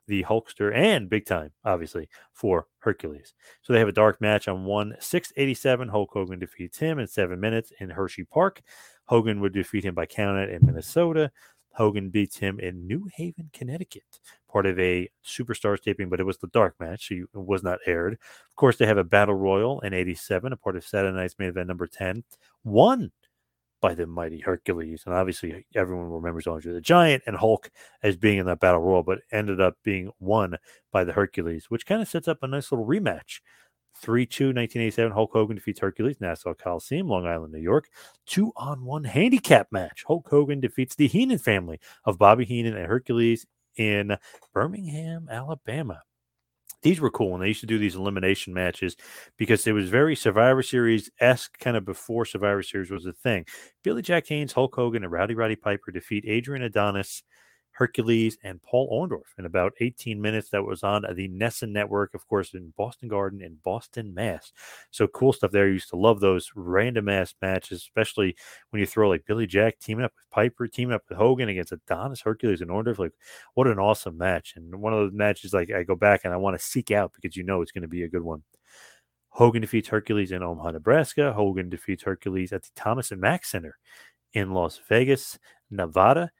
the 0.06 0.24
Hulkster 0.24 0.74
and 0.74 1.08
big 1.08 1.26
time, 1.26 1.52
obviously, 1.64 2.08
for 2.32 2.66
Hercules. 2.78 3.34
So 3.62 3.72
they 3.72 3.78
have 3.78 3.88
a 3.88 3.92
dark 3.92 4.20
match 4.20 4.48
on 4.48 4.64
1 4.64 4.96
687. 5.00 5.88
Hulk 5.88 6.10
Hogan 6.12 6.38
defeats 6.38 6.78
him 6.78 6.98
in 6.98 7.06
seven 7.06 7.40
minutes 7.40 7.72
in 7.80 7.90
Hershey 7.90 8.24
Park. 8.24 8.62
Hogan 9.06 9.40
would 9.40 9.52
defeat 9.52 9.84
him 9.84 9.94
by 9.94 10.06
countout 10.06 10.54
in 10.54 10.64
Minnesota. 10.64 11.30
Hogan 11.76 12.08
beats 12.08 12.38
him 12.38 12.58
in 12.58 12.86
New 12.86 13.06
Haven, 13.14 13.50
Connecticut, 13.52 14.20
part 14.50 14.64
of 14.64 14.78
a 14.80 15.10
Superstars 15.24 15.82
taping, 15.82 16.08
but 16.08 16.20
it 16.20 16.24
was 16.24 16.38
the 16.38 16.46
dark 16.48 16.74
match, 16.80 17.08
so 17.08 17.14
it 17.14 17.28
was 17.34 17.62
not 17.62 17.80
aired. 17.86 18.14
Of 18.14 18.56
course, 18.56 18.78
they 18.78 18.86
have 18.86 18.96
a 18.96 19.04
Battle 19.04 19.34
Royal 19.34 19.80
in 19.80 19.92
87, 19.92 20.54
a 20.54 20.56
part 20.56 20.76
of 20.76 20.86
Saturday 20.86 21.14
Night's 21.14 21.38
main 21.38 21.50
event 21.50 21.68
number 21.68 21.86
10. 21.86 22.24
One 22.62 23.12
by 23.80 23.94
the 23.94 24.06
mighty 24.06 24.40
Hercules. 24.40 25.02
And 25.06 25.14
obviously, 25.14 25.66
everyone 25.74 26.10
remembers 26.10 26.46
Andre 26.46 26.72
the 26.72 26.80
Giant 26.80 27.22
and 27.26 27.36
Hulk 27.36 27.70
as 28.02 28.16
being 28.16 28.38
in 28.38 28.46
that 28.46 28.60
battle 28.60 28.80
royal, 28.80 29.02
but 29.02 29.20
ended 29.30 29.60
up 29.60 29.76
being 29.82 30.10
won 30.18 30.56
by 30.92 31.04
the 31.04 31.12
Hercules, 31.12 31.66
which 31.68 31.86
kind 31.86 32.02
of 32.02 32.08
sets 32.08 32.28
up 32.28 32.38
a 32.42 32.46
nice 32.46 32.72
little 32.72 32.86
rematch. 32.86 33.40
3 33.98 34.26
2 34.26 34.48
1987, 34.48 35.12
Hulk 35.12 35.32
Hogan 35.32 35.56
defeats 35.56 35.80
Hercules, 35.80 36.20
Nassau 36.20 36.52
Coliseum, 36.52 37.08
Long 37.08 37.26
Island, 37.26 37.52
New 37.52 37.60
York. 37.60 37.88
Two 38.26 38.52
on 38.56 38.84
one 38.84 39.04
handicap 39.04 39.68
match. 39.70 40.04
Hulk 40.06 40.28
Hogan 40.28 40.60
defeats 40.60 40.94
the 40.94 41.08
Heenan 41.08 41.38
family 41.38 41.80
of 42.04 42.18
Bobby 42.18 42.44
Heenan 42.44 42.76
and 42.76 42.86
Hercules 42.86 43.46
in 43.76 44.16
Birmingham, 44.52 45.28
Alabama 45.30 46.02
these 46.82 47.00
were 47.00 47.10
cool 47.10 47.34
and 47.34 47.42
they 47.42 47.48
used 47.48 47.60
to 47.60 47.66
do 47.66 47.78
these 47.78 47.96
elimination 47.96 48.54
matches 48.54 48.96
because 49.36 49.66
it 49.66 49.72
was 49.72 49.88
very 49.88 50.14
survivor 50.14 50.62
series 50.62 51.10
esque 51.20 51.58
kind 51.58 51.76
of 51.76 51.84
before 51.84 52.24
survivor 52.24 52.62
series 52.62 52.90
was 52.90 53.06
a 53.06 53.12
thing. 53.12 53.44
Billy 53.82 54.02
jack 54.02 54.26
haynes 54.28 54.52
hulk 54.52 54.74
hogan 54.74 55.02
and 55.02 55.12
rowdy 55.12 55.34
roddy 55.34 55.56
piper 55.56 55.90
defeat 55.90 56.24
adrian 56.26 56.62
adonis 56.62 57.22
Hercules, 57.76 58.38
and 58.42 58.62
Paul 58.62 58.88
Orndorff 58.90 59.38
in 59.38 59.44
about 59.44 59.74
18 59.80 60.20
minutes. 60.20 60.48
That 60.48 60.64
was 60.64 60.82
on 60.82 61.04
uh, 61.04 61.12
the 61.12 61.28
NESN 61.28 61.72
network, 61.72 62.14
of 62.14 62.26
course, 62.26 62.54
in 62.54 62.72
Boston 62.76 63.08
Garden 63.08 63.42
in 63.42 63.58
Boston, 63.62 64.14
Mass. 64.14 64.52
So 64.90 65.06
cool 65.06 65.34
stuff 65.34 65.50
there. 65.50 65.68
Used 65.68 65.90
to 65.90 65.96
love 65.96 66.20
those 66.20 66.50
random 66.54 67.10
ass 67.10 67.34
matches, 67.42 67.80
especially 67.82 68.34
when 68.70 68.80
you 68.80 68.86
throw 68.86 69.10
like 69.10 69.26
Billy 69.26 69.46
Jack 69.46 69.78
teaming 69.78 70.06
up 70.06 70.12
with 70.16 70.30
Piper, 70.30 70.66
teaming 70.66 70.94
up 70.94 71.02
with 71.08 71.18
Hogan 71.18 71.50
against 71.50 71.72
Adonis, 71.72 72.22
Hercules, 72.22 72.62
and 72.62 72.70
Orndorff. 72.70 72.98
Like, 72.98 73.12
what 73.52 73.66
an 73.66 73.78
awesome 73.78 74.16
match. 74.16 74.54
And 74.56 74.74
one 74.80 74.94
of 74.94 74.98
those 75.00 75.12
matches, 75.12 75.52
like, 75.52 75.70
I 75.70 75.82
go 75.82 75.96
back 75.96 76.22
and 76.24 76.32
I 76.32 76.38
want 76.38 76.58
to 76.58 76.64
seek 76.64 76.90
out 76.90 77.12
because 77.14 77.36
you 77.36 77.42
know 77.42 77.60
it's 77.60 77.72
going 77.72 77.82
to 77.82 77.88
be 77.88 78.04
a 78.04 78.08
good 78.08 78.22
one. 78.22 78.42
Hogan 79.28 79.60
defeats 79.60 79.88
Hercules 79.88 80.32
in 80.32 80.42
Omaha, 80.42 80.70
Nebraska. 80.70 81.34
Hogan 81.34 81.68
defeats 81.68 82.04
Hercules 82.04 82.54
at 82.54 82.62
the 82.62 82.70
Thomas 82.74 83.10
and 83.10 83.20
Mack 83.20 83.44
Center 83.44 83.76
in 84.32 84.52
Las 84.52 84.80
Vegas, 84.88 85.38
Nevada. 85.70 86.30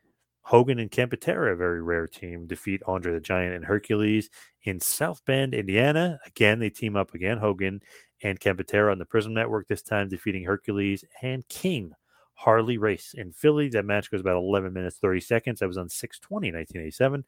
Hogan 0.47 0.79
and 0.79 0.93
Ken 0.93 1.09
Patera, 1.09 1.55
a 1.55 1.57
very 1.57 1.83
rare 1.83 2.07
team, 2.07 2.47
defeat 2.47 2.81
Andre 2.87 3.15
the 3.15 3.21
Giant 3.21 3.53
and 3.53 3.65
Hercules 3.65 4.31
in 4.63 4.79
South 4.79 5.21
Bend, 5.25 5.55
Indiana. 5.55 6.21
Again, 6.25 6.61
they 6.61 6.71
team 6.71 6.95
up 6.95 7.15
again. 7.15 7.39
Hogan 7.39 7.81
and 8.23 8.39
Ken 8.39 8.57
Patera 8.57 8.93
on 8.93 8.99
the 8.99 9.05
Prism 9.05 9.35
Network, 9.35 9.67
this 9.67 9.83
time 9.83 10.09
defeating 10.09 10.45
Hercules 10.45 11.05
and 11.21 11.47
King 11.49 11.91
Harley 12.35 12.79
Race 12.79 13.13
in 13.13 13.33
Philly. 13.33 13.69
That 13.71 13.87
match 13.87 14.09
goes 14.09 14.21
about 14.21 14.37
11 14.37 14.73
minutes, 14.73 14.99
30 14.99 15.21
seconds. 15.21 15.59
That 15.59 15.67
was 15.67 15.79
on 15.79 15.89
620, 15.89 16.53
1987. 16.57 17.25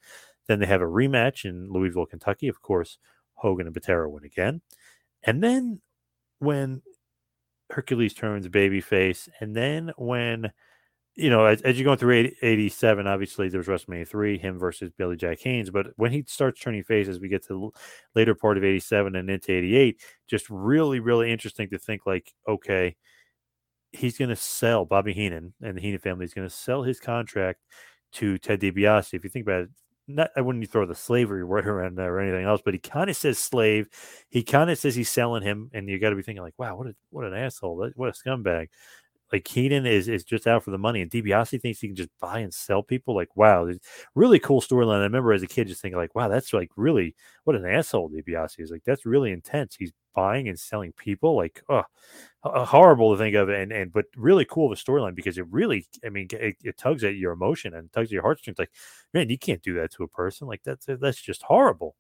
Then 0.47 0.61
they 0.61 0.67
have 0.67 0.81
a 0.81 0.85
rematch 0.85 1.45
in 1.45 1.73
Louisville, 1.73 2.07
Kentucky. 2.07 2.47
Of 2.47 2.63
course, 2.63 2.99
Hogan 3.35 3.67
and 3.67 3.75
Patera 3.75 4.09
win 4.09 4.23
again. 4.23 4.61
And 5.25 5.43
then 5.43 5.81
when 6.39 6.83
Hercules 7.71 8.15
turns 8.15 8.47
babyface, 8.47 9.29
and 9.41 9.57
then 9.57 9.91
when 9.97 10.53
you 11.19 11.31
know, 11.31 11.47
as, 11.47 11.61
as 11.63 11.77
you're 11.77 11.85
going 11.85 11.99
through 11.99 12.15
80, 12.15 12.37
87, 12.43 13.09
obviously 13.09 13.49
there 13.49 13.59
was 13.59 13.67
WrestleMania 13.67 14.07
3, 14.07 14.39
him 14.39 14.57
versus 14.57 14.93
Billy 14.97 15.17
Jack 15.17 15.41
Haynes. 15.41 15.69
But 15.69 15.89
when 15.97 16.13
he 16.13 16.25
starts 16.29 16.61
turning 16.61 16.85
face 16.85 17.09
as 17.09 17.19
we 17.19 17.29
get 17.29 17.45
to 17.49 17.49
the 17.49 17.81
later 18.15 18.37
part 18.37 18.57
of 18.57 18.63
87 18.63 19.17
and 19.17 19.29
into 19.29 19.53
88, 19.53 20.01
just 20.29 20.49
really, 20.49 21.01
really 21.01 21.33
interesting 21.33 21.69
to 21.71 21.79
think 21.79 22.07
like, 22.07 22.33
okay, 22.47 22.95
he's 23.91 24.17
going 24.17 24.29
to 24.29 24.37
sell 24.37 24.85
Bobby 24.85 25.13
Heenan 25.13 25.55
and 25.61 25.77
the 25.77 25.81
Heenan 25.81 25.99
family 25.99 26.25
is 26.25 26.35
going 26.35 26.49
to 26.49 26.55
sell 26.55 26.85
his 26.85 27.01
contract 27.01 27.59
to 28.13 28.39
Ted 28.39 28.61
DiBiase. 28.61 29.13
If 29.13 29.25
you 29.25 29.31
think 29.31 29.45
about 29.45 29.63
it, 29.63 29.71
not 30.07 30.31
I 30.37 30.41
wouldn't 30.41 30.71
throw 30.71 30.87
the 30.87 30.95
slavery 30.95 31.43
word 31.45 31.67
around 31.67 31.97
there 31.97 32.15
or 32.15 32.21
anything 32.21 32.47
else, 32.47 32.63
but 32.65 32.75
he 32.75 32.81
kind 32.81 33.11
of 33.11 33.17
says 33.17 33.39
slave. 33.39 33.89
He 34.29 34.45
kind 34.45 34.71
of 34.71 34.79
says 34.79 34.95
he's 34.95 35.11
selling 35.11 35.43
him, 35.43 35.69
and 35.75 35.89
you 35.89 35.99
got 35.99 36.11
to 36.11 36.17
be 36.17 36.23
thinking 36.23 36.43
like, 36.43 36.55
wow, 36.59 36.77
what 36.77 36.87
a 36.87 36.95
what 37.11 37.27
an 37.27 37.35
asshole, 37.35 37.91
what 37.97 38.09
a 38.09 38.13
scumbag 38.13 38.69
like 39.33 39.47
Heenan 39.47 39.87
is 39.87 40.09
is 40.09 40.25
just 40.25 40.47
out 40.47 40.65
for 40.65 40.71
the 40.71 40.79
money, 40.79 41.03
and 41.03 41.11
DiBiase 41.11 41.61
thinks 41.61 41.81
he 41.81 41.89
can 41.89 41.97
just 41.97 42.11
buy 42.21 42.39
and 42.41 42.53
sell 42.53 42.83
people. 42.83 43.15
Like, 43.15 43.37
wow, 43.37 43.69
really 44.15 44.39
cool 44.39 44.61
storyline. 44.61 45.01
I 45.01 45.05
remember 45.05 45.33
as 45.33 45.43
a 45.43 45.47
kid 45.47 45.69
just 45.69 45.83
thinking, 45.83 45.99
like, 45.99 46.15
wow, 46.15 46.29
that's 46.29 46.53
like 46.53 46.71
really 46.77 47.15
what 47.45 47.57
an 47.57 47.67
asshole 47.67 48.11
DiBiase 48.11 48.59
is. 48.61 48.71
Like, 48.71 48.85
that's 48.85 49.07
really 49.07 49.33
intense. 49.33 49.77
He's 49.77 49.93
buying 50.15 50.49
and 50.49 50.59
selling 50.59 50.93
people. 50.93 51.37
Like, 51.37 51.63
oh, 51.69 51.83
horrible 52.43 53.13
to 53.13 53.19
think 53.19 53.37
of, 53.37 53.49
and 53.49 53.73
and 53.73 53.93
but 53.93 54.07
really 54.17 54.45
cool 54.45 54.67
of 54.67 54.79
a 54.79 54.81
storyline 54.81 55.15
because 55.15 55.39
it 55.39 55.47
really, 55.51 55.87
I 56.05 56.09
mean, 56.09 56.29
it, 56.33 56.57
it, 56.65 56.79
tugs 56.79 57.05
at 57.05 57.17
your 57.17 57.33
emotion 57.33 57.75
and 57.75 57.93
tugs 57.93 58.09
at 58.09 58.13
your 58.13 58.23
heartstrings. 58.23 58.59
Like, 58.59 58.73
man, 59.15 59.31
you 59.31 59.39
can't 59.39 59.63
do 59.63 59.75
that 59.75 59.93
to 59.93 60.05
a 60.05 60.09
person. 60.09 60.49
Like, 60.49 60.63
that's 60.65 60.87
that's 61.01 61.21
just 61.21 61.43
horrible 61.43 61.97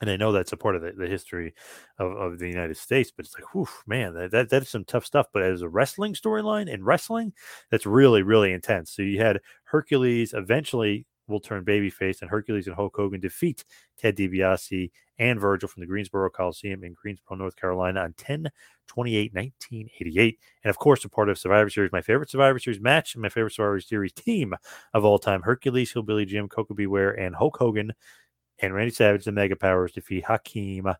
and 0.00 0.10
I 0.10 0.16
know 0.16 0.32
that's 0.32 0.52
a 0.52 0.56
part 0.56 0.76
of 0.76 0.82
the, 0.82 0.92
the 0.92 1.06
history 1.06 1.54
of, 1.98 2.12
of 2.12 2.38
the 2.38 2.48
United 2.48 2.76
States, 2.76 3.12
but 3.14 3.26
it's 3.26 3.34
like, 3.34 3.54
whew, 3.54 3.68
man, 3.86 4.14
that, 4.14 4.30
that 4.30 4.48
that's 4.48 4.70
some 4.70 4.84
tough 4.84 5.04
stuff. 5.04 5.26
But 5.32 5.42
as 5.42 5.62
a 5.62 5.68
wrestling 5.68 6.14
storyline 6.14 6.68
in 6.68 6.84
wrestling, 6.84 7.32
that's 7.70 7.86
really, 7.86 8.22
really 8.22 8.52
intense. 8.52 8.90
So 8.90 9.02
you 9.02 9.20
had 9.20 9.40
Hercules 9.64 10.32
eventually 10.34 11.06
will 11.30 11.40
turn 11.40 11.64
babyface, 11.64 12.20
and 12.20 12.30
Hercules 12.30 12.66
and 12.66 12.76
Hulk 12.76 12.96
Hogan 12.96 13.20
defeat 13.20 13.64
Ted 13.96 14.16
DiBiase 14.16 14.90
and 15.18 15.38
Virgil 15.38 15.68
from 15.68 15.80
the 15.80 15.86
Greensboro 15.86 16.28
Coliseum 16.30 16.82
in 16.82 16.94
Greensboro, 16.94 17.36
North 17.36 17.56
Carolina 17.56 18.00
on 18.00 18.14
10 18.14 18.50
28 18.88 19.32
1988. 19.32 20.38
And 20.64 20.70
of 20.70 20.78
course, 20.78 21.04
a 21.04 21.08
part 21.08 21.28
of 21.28 21.38
Survivor 21.38 21.70
Series, 21.70 21.92
my 21.92 22.02
favorite 22.02 22.30
Survivor 22.30 22.58
Series 22.58 22.80
match, 22.80 23.14
and 23.14 23.22
my 23.22 23.28
favorite 23.28 23.52
Survivor 23.52 23.80
Series 23.80 24.12
team 24.12 24.54
of 24.92 25.04
all 25.04 25.18
time 25.18 25.42
Hercules, 25.42 25.92
Hillbilly 25.92 26.26
Jim, 26.26 26.48
Koko 26.48 26.74
B. 26.74 26.86
Ware, 26.86 27.12
and 27.12 27.36
Hulk 27.36 27.56
Hogan 27.56 27.92
and 28.62 28.74
Randy 28.74 28.92
Savage, 28.92 29.24
the 29.24 29.32
Mega 29.32 29.56
Powers, 29.56 29.92
defeat 29.92 30.24
Hakeem, 30.24 30.92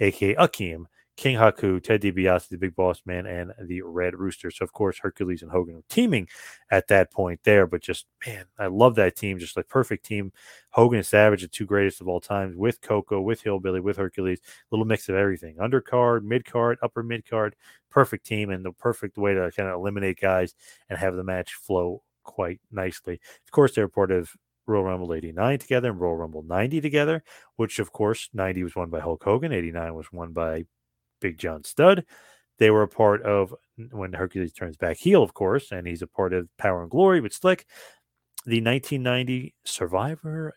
aka 0.00 0.34
Akeem, 0.36 0.86
King 1.16 1.36
Haku, 1.36 1.82
Ted 1.82 2.00
DiBiase, 2.00 2.48
the 2.48 2.56
Big 2.56 2.74
Boss 2.74 3.02
Man, 3.04 3.26
and 3.26 3.52
the 3.66 3.82
Red 3.82 4.14
Rooster. 4.14 4.50
So, 4.50 4.64
of 4.64 4.72
course, 4.72 4.98
Hercules 4.98 5.42
and 5.42 5.50
Hogan 5.50 5.76
were 5.76 5.84
teaming 5.88 6.26
at 6.70 6.88
that 6.88 7.12
point 7.12 7.40
there. 7.44 7.66
But 7.66 7.82
just, 7.82 8.06
man, 8.26 8.46
I 8.58 8.66
love 8.66 8.94
that 8.94 9.14
team. 9.14 9.38
Just 9.38 9.56
like 9.56 9.68
perfect 9.68 10.06
team. 10.06 10.32
Hogan 10.70 10.98
and 10.98 11.06
Savage, 11.06 11.42
the 11.42 11.48
two 11.48 11.66
greatest 11.66 12.00
of 12.00 12.08
all 12.08 12.20
times, 12.20 12.56
with 12.56 12.80
Koko, 12.80 13.20
with 13.20 13.42
Hillbilly, 13.42 13.80
with 13.80 13.98
Hercules. 13.98 14.40
Little 14.70 14.86
mix 14.86 15.08
of 15.08 15.14
everything. 15.14 15.56
Undercard, 15.56 16.22
mid 16.22 16.46
card, 16.46 16.78
upper 16.82 17.02
mid 17.02 17.28
card. 17.28 17.56
Perfect 17.90 18.24
team 18.24 18.48
and 18.48 18.64
the 18.64 18.72
perfect 18.72 19.18
way 19.18 19.34
to 19.34 19.52
kind 19.54 19.68
of 19.68 19.74
eliminate 19.74 20.18
guys 20.18 20.54
and 20.88 20.98
have 20.98 21.14
the 21.14 21.24
match 21.24 21.54
flow 21.54 22.02
quite 22.24 22.60
nicely. 22.70 23.20
Of 23.44 23.50
course, 23.50 23.74
they're 23.74 23.88
part 23.88 24.10
of 24.10 24.32
Royal 24.66 24.84
Rumble 24.84 25.14
89 25.14 25.58
together 25.58 25.90
and 25.90 26.00
Royal 26.00 26.16
Rumble 26.16 26.42
90 26.42 26.80
together, 26.80 27.22
which 27.56 27.78
of 27.78 27.92
course 27.92 28.28
90 28.32 28.62
was 28.64 28.76
won 28.76 28.90
by 28.90 29.00
Hulk 29.00 29.22
Hogan, 29.24 29.52
89 29.52 29.94
was 29.94 30.12
won 30.12 30.32
by 30.32 30.64
Big 31.20 31.38
John 31.38 31.64
Studd. 31.64 32.04
They 32.58 32.70
were 32.70 32.82
a 32.82 32.88
part 32.88 33.22
of 33.22 33.54
when 33.90 34.12
Hercules 34.12 34.52
turns 34.52 34.76
back 34.76 34.98
heel, 34.98 35.22
of 35.22 35.34
course, 35.34 35.72
and 35.72 35.86
he's 35.86 36.02
a 36.02 36.06
part 36.06 36.32
of 36.32 36.48
Power 36.58 36.82
and 36.82 36.90
Glory 36.90 37.20
with 37.20 37.32
Slick. 37.32 37.66
The 38.44 38.60
1990 38.60 39.54
Survivor 39.64 40.54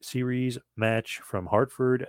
Series 0.00 0.58
match 0.76 1.20
from 1.22 1.46
Hartford 1.46 2.06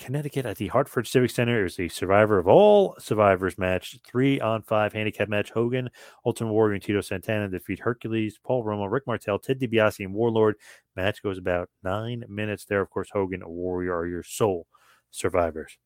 Connecticut 0.00 0.46
at 0.46 0.56
the 0.56 0.68
Hartford 0.68 1.06
Civic 1.06 1.30
Center. 1.30 1.60
It 1.60 1.64
was 1.64 1.76
the 1.76 1.90
survivor 1.90 2.38
of 2.38 2.48
all 2.48 2.96
survivors 2.98 3.58
match, 3.58 3.98
three 4.04 4.40
on 4.40 4.62
five 4.62 4.94
handicap 4.94 5.28
match. 5.28 5.50
Hogan, 5.50 5.90
Ultimate 6.24 6.52
Warrior, 6.52 6.74
and 6.74 6.82
Tito 6.82 7.02
Santana 7.02 7.48
defeat 7.48 7.80
Hercules, 7.80 8.38
Paul 8.42 8.64
Roma, 8.64 8.88
Rick 8.88 9.06
Martel, 9.06 9.38
Ted 9.38 9.60
DiBiase, 9.60 10.04
and 10.04 10.14
Warlord. 10.14 10.56
Match 10.96 11.22
goes 11.22 11.36
about 11.36 11.68
nine 11.84 12.24
minutes 12.28 12.64
there. 12.64 12.80
Of 12.80 12.88
course, 12.88 13.10
Hogan 13.12 13.42
Warrior 13.46 13.94
are 13.94 14.06
your 14.06 14.22
sole 14.22 14.66
survivors. 15.10 15.76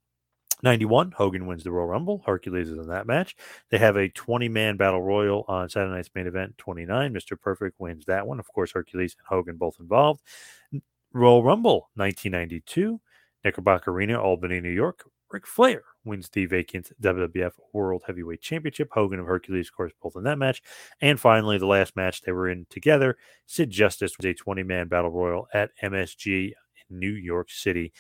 91, 0.63 1.11
Hogan 1.11 1.47
wins 1.47 1.65
the 1.65 1.73
Royal 1.73 1.89
Rumble. 1.89 2.23
Hercules 2.25 2.71
is 2.71 2.79
in 2.79 2.87
that 2.87 3.09
match. 3.09 3.35
They 3.71 3.79
have 3.79 3.97
a 3.97 4.09
20 4.09 4.49
man 4.49 4.77
battle 4.77 5.03
royal 5.03 5.45
on 5.49 5.69
Saturday 5.69 5.93
night's 5.93 6.11
main 6.15 6.29
event. 6.29 6.57
29, 6.59 7.13
Mr. 7.13 7.39
Perfect 7.39 7.81
wins 7.81 8.05
that 8.07 8.27
one. 8.27 8.39
Of 8.39 8.47
course, 8.47 8.71
Hercules 8.73 9.17
and 9.19 9.27
Hogan 9.27 9.57
both 9.57 9.77
involved. 9.81 10.23
Royal 11.13 11.43
Rumble 11.43 11.91
1992. 11.97 13.01
Knickerbocker 13.45 13.91
Arena, 13.91 14.21
Albany, 14.21 14.61
New 14.61 14.71
York. 14.71 15.05
Ric 15.31 15.47
Flair 15.47 15.83
wins 16.05 16.29
the 16.29 16.47
vacant 16.47 16.93
WWF 17.03 17.53
World 17.73 18.05
Heavyweight 18.07 18.41
Championship. 18.41 18.89
Hogan 18.93 19.19
and 19.19 19.27
Hercules, 19.27 19.69
of 19.69 19.77
course, 19.77 19.93
both 20.01 20.15
in 20.17 20.23
that 20.25 20.39
match. 20.39 20.63
And 21.01 21.19
finally, 21.19 21.59
the 21.59 21.67
last 21.67 21.97
match 21.97 22.23
they 22.23 22.33
were 22.33 22.49
in 22.49 22.67
together, 22.71 23.17
Sid 23.47 23.71
Justice 23.71 24.17
was 24.17 24.27
a 24.27 24.35
20 24.35 24.63
man 24.63 24.89
battle 24.89 25.11
royal 25.11 25.49
at 25.53 25.71
MSG 25.83 26.53
in 26.89 26.99
New 26.99 27.11
York 27.11 27.51
City. 27.51 27.93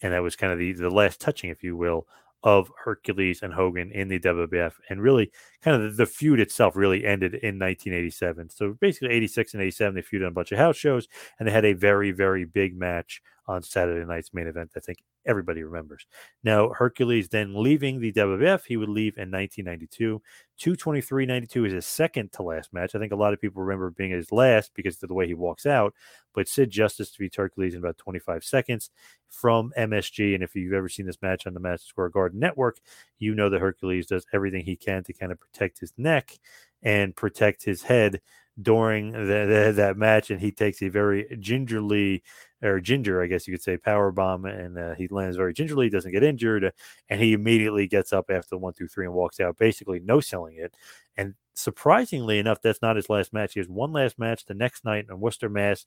And 0.00 0.14
that 0.14 0.22
was 0.22 0.36
kind 0.36 0.52
of 0.52 0.58
the, 0.58 0.72
the 0.72 0.90
last 0.90 1.20
touching, 1.20 1.50
if 1.50 1.62
you 1.62 1.76
will, 1.76 2.06
of 2.42 2.70
Hercules 2.84 3.42
and 3.42 3.52
Hogan 3.52 3.90
in 3.90 4.08
the 4.08 4.20
WWF. 4.20 4.74
And 4.88 5.02
really, 5.02 5.30
kind 5.60 5.82
of 5.82 5.90
the, 5.90 6.04
the, 6.04 6.06
feud 6.06 6.40
itself 6.40 6.76
really 6.76 7.04
ended 7.04 7.34
in 7.34 7.58
1987. 7.58 8.50
So 8.50 8.76
basically, 8.80 9.10
86 9.10 9.54
and 9.54 9.62
87, 9.62 9.94
they 9.94 10.02
feuded 10.02 10.22
on 10.22 10.28
a 10.28 10.30
bunch 10.30 10.52
of 10.52 10.58
house 10.58 10.76
shows, 10.76 11.08
and 11.38 11.48
they 11.48 11.52
had 11.52 11.64
a 11.64 11.72
very, 11.72 12.12
very 12.12 12.44
big 12.44 12.78
match 12.78 13.20
on 13.48 13.62
Saturday 13.62 14.06
night's 14.06 14.34
main 14.34 14.46
event. 14.46 14.70
I 14.76 14.80
think 14.80 14.98
everybody 15.26 15.62
remembers. 15.62 16.06
Now, 16.44 16.68
Hercules 16.68 17.28
then 17.28 17.60
leaving 17.60 17.98
the 17.98 18.12
WWF, 18.12 18.64
he 18.66 18.76
would 18.76 18.90
leave 18.90 19.16
in 19.16 19.30
1992. 19.30 20.22
223.92 20.60 21.66
is 21.66 21.72
his 21.72 21.86
second 21.86 22.32
to 22.32 22.42
last 22.42 22.72
match. 22.72 22.94
I 22.94 22.98
think 22.98 23.12
a 23.12 23.16
lot 23.16 23.32
of 23.32 23.40
people 23.40 23.62
remember 23.62 23.90
being 23.90 24.10
his 24.10 24.30
last 24.30 24.72
because 24.74 25.02
of 25.02 25.08
the 25.08 25.14
way 25.14 25.26
he 25.26 25.34
walks 25.34 25.66
out. 25.66 25.94
But 26.34 26.46
Sid 26.46 26.70
Justice 26.70 27.10
to 27.10 27.16
defeats 27.16 27.36
Hercules 27.36 27.74
in 27.74 27.80
about 27.80 27.96
25 27.96 28.44
seconds 28.44 28.90
from 29.28 29.72
MSG. 29.78 30.34
And 30.34 30.44
if 30.44 30.54
you've 30.54 30.74
ever 30.74 30.88
seen 30.88 31.06
this 31.06 31.22
match 31.22 31.46
on 31.46 31.54
the 31.54 31.60
Madison 31.60 31.88
Square 31.88 32.10
Garden 32.10 32.38
Network, 32.38 32.78
you 33.18 33.34
know 33.34 33.48
that 33.48 33.60
Hercules 33.60 34.06
does 34.06 34.26
everything 34.32 34.64
he 34.64 34.76
can 34.76 35.04
to 35.04 35.12
kind 35.12 35.32
of 35.32 35.40
protect 35.40 35.80
his 35.80 35.92
neck 35.96 36.38
and 36.82 37.16
protect 37.16 37.64
his 37.64 37.82
head 37.82 38.20
during 38.60 39.12
the, 39.12 39.18
the, 39.18 39.72
that 39.76 39.96
match, 39.96 40.30
and 40.30 40.40
he 40.40 40.50
takes 40.50 40.82
a 40.82 40.88
very 40.88 41.36
gingerly 41.38 42.22
or 42.62 42.80
ginger, 42.80 43.22
I 43.22 43.26
guess 43.26 43.46
you 43.46 43.54
could 43.54 43.62
say, 43.62 43.76
power 43.76 44.10
bomb, 44.10 44.44
and 44.44 44.76
uh, 44.76 44.94
he 44.94 45.06
lands 45.08 45.36
very 45.36 45.52
gingerly, 45.52 45.88
doesn't 45.88 46.10
get 46.10 46.24
injured, 46.24 46.72
and 47.08 47.20
he 47.20 47.32
immediately 47.32 47.86
gets 47.86 48.12
up 48.12 48.30
after 48.30 48.48
the 48.50 48.58
one, 48.58 48.72
two, 48.72 48.88
three, 48.88 49.06
and 49.06 49.14
walks 49.14 49.38
out, 49.38 49.58
basically 49.58 50.00
no 50.00 50.18
selling 50.20 50.56
it. 50.56 50.74
And 51.16 51.34
surprisingly 51.54 52.38
enough, 52.38 52.60
that's 52.60 52.82
not 52.82 52.96
his 52.96 53.08
last 53.08 53.32
match. 53.32 53.54
He 53.54 53.60
has 53.60 53.68
one 53.68 53.92
last 53.92 54.18
match 54.18 54.44
the 54.44 54.54
next 54.54 54.84
night 54.84 55.06
in 55.08 55.20
Worcester, 55.20 55.48
Mass. 55.48 55.86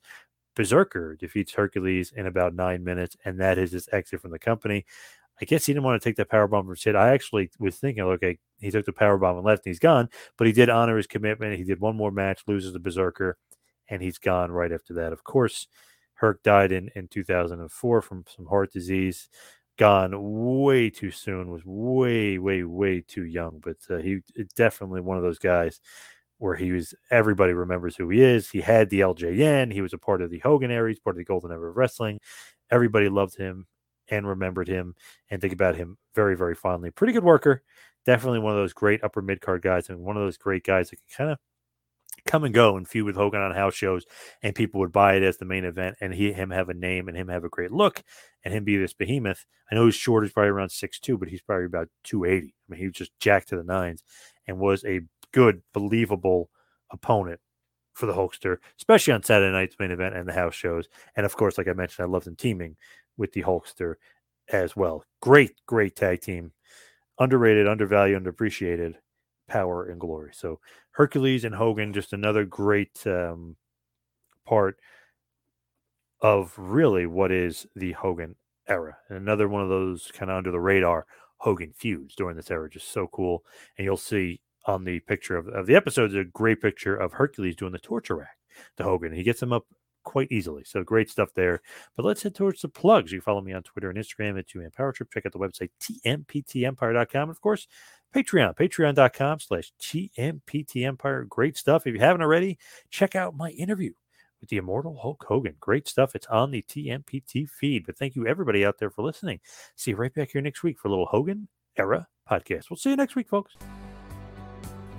Berserker 0.54 1.16
defeats 1.16 1.54
Hercules 1.54 2.12
in 2.14 2.26
about 2.26 2.54
nine 2.54 2.84
minutes, 2.84 3.16
and 3.24 3.40
that 3.40 3.56
is 3.56 3.72
his 3.72 3.88
exit 3.90 4.20
from 4.20 4.32
the 4.32 4.38
company. 4.38 4.84
I 5.40 5.44
guess 5.44 5.66
he 5.66 5.72
didn't 5.72 5.84
want 5.84 6.00
to 6.00 6.08
take 6.08 6.16
that 6.16 6.30
power 6.30 6.46
bomb 6.46 6.66
from 6.66 6.76
Sid. 6.76 6.94
I 6.94 7.10
actually 7.10 7.50
was 7.58 7.76
thinking, 7.76 8.04
okay, 8.04 8.38
he 8.60 8.70
took 8.70 8.86
the 8.86 8.92
power 8.92 9.18
bomb 9.18 9.36
and 9.36 9.44
left, 9.44 9.66
and 9.66 9.70
he's 9.70 9.78
gone. 9.78 10.08
But 10.36 10.46
he 10.46 10.52
did 10.52 10.68
honor 10.68 10.96
his 10.96 11.06
commitment. 11.06 11.56
He 11.56 11.64
did 11.64 11.80
one 11.80 11.96
more 11.96 12.10
match, 12.10 12.42
loses 12.46 12.72
the 12.72 12.78
Berserker, 12.78 13.36
and 13.88 14.02
he's 14.02 14.18
gone 14.18 14.52
right 14.52 14.72
after 14.72 14.94
that. 14.94 15.12
Of 15.12 15.24
course, 15.24 15.66
Herc 16.14 16.42
died 16.42 16.70
in 16.70 16.90
in 16.94 17.08
2004 17.08 18.02
from 18.02 18.24
some 18.34 18.46
heart 18.46 18.72
disease. 18.72 19.28
Gone 19.78 20.12
way 20.14 20.90
too 20.90 21.10
soon. 21.10 21.50
Was 21.50 21.62
way, 21.64 22.38
way, 22.38 22.62
way 22.62 23.00
too 23.00 23.24
young. 23.24 23.60
But 23.60 23.78
uh, 23.90 23.96
he 23.96 24.20
definitely 24.54 25.00
one 25.00 25.16
of 25.16 25.22
those 25.22 25.38
guys 25.38 25.80
where 26.38 26.54
he 26.54 26.70
was. 26.72 26.94
Everybody 27.10 27.52
remembers 27.54 27.96
who 27.96 28.08
he 28.10 28.20
is. 28.22 28.50
He 28.50 28.60
had 28.60 28.90
the 28.90 29.00
LJN. 29.00 29.72
He 29.72 29.80
was 29.80 29.94
a 29.94 29.98
part 29.98 30.22
of 30.22 30.30
the 30.30 30.38
Hogan 30.40 30.70
era. 30.70 30.90
He's 30.90 31.00
part 31.00 31.16
of 31.16 31.18
the 31.18 31.24
Golden 31.24 31.50
Era 31.50 31.70
of 31.70 31.76
Wrestling. 31.76 32.20
Everybody 32.70 33.08
loved 33.08 33.36
him 33.36 33.66
and 34.12 34.28
remembered 34.28 34.68
him 34.68 34.94
and 35.30 35.40
think 35.40 35.54
about 35.54 35.74
him 35.74 35.96
very, 36.14 36.36
very 36.36 36.54
fondly. 36.54 36.90
Pretty 36.90 37.14
good 37.14 37.24
worker. 37.24 37.62
Definitely 38.04 38.40
one 38.40 38.52
of 38.52 38.58
those 38.58 38.74
great 38.74 39.02
upper 39.02 39.22
mid 39.22 39.40
card 39.40 39.62
guys 39.62 39.88
and 39.88 40.00
one 40.00 40.16
of 40.16 40.22
those 40.22 40.36
great 40.36 40.64
guys 40.64 40.90
that 40.90 40.96
can 40.96 41.16
kind 41.16 41.30
of 41.30 41.38
come 42.26 42.44
and 42.44 42.54
go 42.54 42.76
and 42.76 42.86
feud 42.86 43.06
with 43.06 43.16
Hogan 43.16 43.40
on 43.40 43.54
house 43.54 43.74
shows, 43.74 44.04
and 44.42 44.54
people 44.54 44.80
would 44.80 44.92
buy 44.92 45.14
it 45.14 45.22
as 45.22 45.38
the 45.38 45.46
main 45.46 45.64
event, 45.64 45.96
and 46.00 46.12
he 46.12 46.32
him 46.32 46.50
have 46.50 46.68
a 46.68 46.74
name 46.74 47.08
and 47.08 47.16
him 47.16 47.28
have 47.28 47.42
a 47.42 47.48
great 47.48 47.72
look, 47.72 48.02
and 48.44 48.52
him 48.52 48.64
be 48.64 48.76
this 48.76 48.92
behemoth. 48.92 49.46
I 49.70 49.74
know 49.74 49.86
he's 49.86 49.94
short, 49.94 50.24
he's 50.24 50.32
probably 50.32 50.50
around 50.50 50.70
six 50.70 51.00
two, 51.00 51.16
but 51.16 51.28
he's 51.28 51.40
probably 51.40 51.64
about 51.64 51.88
two 52.04 52.24
eighty. 52.24 52.54
I 52.68 52.72
mean, 52.72 52.80
he 52.80 52.86
was 52.86 52.96
just 52.96 53.18
jacked 53.18 53.48
to 53.48 53.56
the 53.56 53.64
nines, 53.64 54.04
and 54.46 54.58
was 54.58 54.84
a 54.84 55.00
good, 55.32 55.62
believable 55.72 56.50
opponent 56.90 57.40
for 57.94 58.06
the 58.06 58.14
Hulkster, 58.14 58.58
especially 58.78 59.12
on 59.12 59.22
Saturday 59.22 59.52
night's 59.52 59.76
main 59.78 59.90
event 59.90 60.16
and 60.16 60.28
the 60.28 60.32
house 60.32 60.54
shows. 60.54 60.88
And 61.16 61.26
of 61.26 61.36
course, 61.36 61.58
like 61.58 61.68
I 61.68 61.72
mentioned, 61.72 62.04
I 62.04 62.08
loved 62.08 62.26
him 62.26 62.36
teaming 62.36 62.76
with 63.16 63.32
the 63.32 63.42
Hulkster 63.42 63.94
as 64.48 64.76
well. 64.76 65.04
Great, 65.20 65.52
great 65.66 65.96
tag 65.96 66.20
team. 66.20 66.52
Underrated, 67.18 67.68
undervalued, 67.68 68.22
underappreciated 68.22 68.94
power 69.48 69.86
and 69.86 70.00
glory. 70.00 70.30
So 70.34 70.60
Hercules 70.92 71.44
and 71.44 71.54
Hogan, 71.54 71.92
just 71.92 72.12
another 72.12 72.44
great 72.44 73.06
um, 73.06 73.56
part 74.46 74.78
of 76.20 76.54
really 76.56 77.06
what 77.06 77.30
is 77.30 77.66
the 77.76 77.92
Hogan 77.92 78.36
era. 78.68 78.96
And 79.08 79.18
another 79.18 79.48
one 79.48 79.62
of 79.62 79.68
those 79.68 80.10
kind 80.12 80.30
of 80.30 80.38
under 80.38 80.50
the 80.50 80.60
radar 80.60 81.06
Hogan 81.38 81.72
feuds 81.76 82.14
during 82.14 82.36
this 82.36 82.50
era. 82.50 82.70
Just 82.70 82.92
so 82.92 83.08
cool. 83.08 83.44
And 83.76 83.84
you'll 83.84 83.96
see 83.96 84.40
on 84.66 84.84
the 84.84 85.00
picture 85.00 85.36
of, 85.36 85.48
of 85.48 85.66
the 85.66 85.74
episode, 85.74 86.14
a 86.14 86.24
great 86.24 86.62
picture 86.62 86.96
of 86.96 87.12
Hercules 87.12 87.56
doing 87.56 87.72
the 87.72 87.78
torture 87.78 88.16
rack 88.16 88.36
to 88.76 88.84
Hogan. 88.84 89.12
He 89.12 89.22
gets 89.22 89.42
him 89.42 89.52
up 89.52 89.66
quite 90.02 90.30
easily. 90.30 90.64
So 90.64 90.82
great 90.82 91.10
stuff 91.10 91.30
there. 91.34 91.60
But 91.96 92.04
let's 92.04 92.22
head 92.22 92.34
towards 92.34 92.62
the 92.62 92.68
plugs. 92.68 93.12
You 93.12 93.20
follow 93.20 93.40
me 93.40 93.52
on 93.52 93.62
Twitter 93.62 93.90
and 93.90 93.98
Instagram 93.98 94.38
at 94.38 94.48
2 94.48 94.68
Power 94.76 94.92
Trip. 94.92 95.10
Check 95.12 95.26
out 95.26 95.32
the 95.32 95.38
website, 95.38 95.70
tmptempire.com. 95.80 97.22
And 97.22 97.30
of 97.30 97.40
course, 97.40 97.66
Patreon, 98.14 98.56
patreon.com 98.56 99.40
slash 99.40 99.72
tmptempire. 99.80 101.28
Great 101.28 101.56
stuff. 101.56 101.86
If 101.86 101.94
you 101.94 102.00
haven't 102.00 102.22
already, 102.22 102.58
check 102.90 103.14
out 103.14 103.36
my 103.36 103.50
interview 103.50 103.92
with 104.40 104.50
the 104.50 104.58
immortal 104.58 104.98
Hulk 105.00 105.24
Hogan. 105.26 105.54
Great 105.60 105.88
stuff. 105.88 106.14
It's 106.14 106.26
on 106.26 106.50
the 106.50 106.62
TMPT 106.62 107.48
feed. 107.48 107.86
But 107.86 107.96
thank 107.96 108.14
you, 108.14 108.26
everybody 108.26 108.66
out 108.66 108.78
there, 108.78 108.90
for 108.90 109.02
listening. 109.02 109.40
See 109.76 109.92
you 109.92 109.96
right 109.96 110.12
back 110.12 110.30
here 110.32 110.42
next 110.42 110.62
week 110.62 110.78
for 110.78 110.88
a 110.88 110.90
little 110.90 111.06
Hogan 111.06 111.48
era 111.78 112.06
podcast. 112.30 112.68
We'll 112.68 112.76
see 112.76 112.90
you 112.90 112.96
next 112.96 113.16
week, 113.16 113.28
folks. 113.28 113.56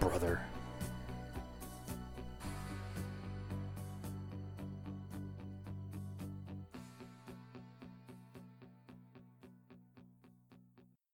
brother. 0.00 0.40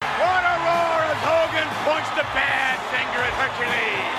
What 0.00 0.42
a 0.44 0.56
roar 0.64 1.00
as 1.08 1.20
Hogan 1.24 1.68
points 1.84 2.10
the 2.16 2.24
bad 2.32 2.76
finger 2.92 3.20
at 3.20 3.34
Hercules. 3.36 4.10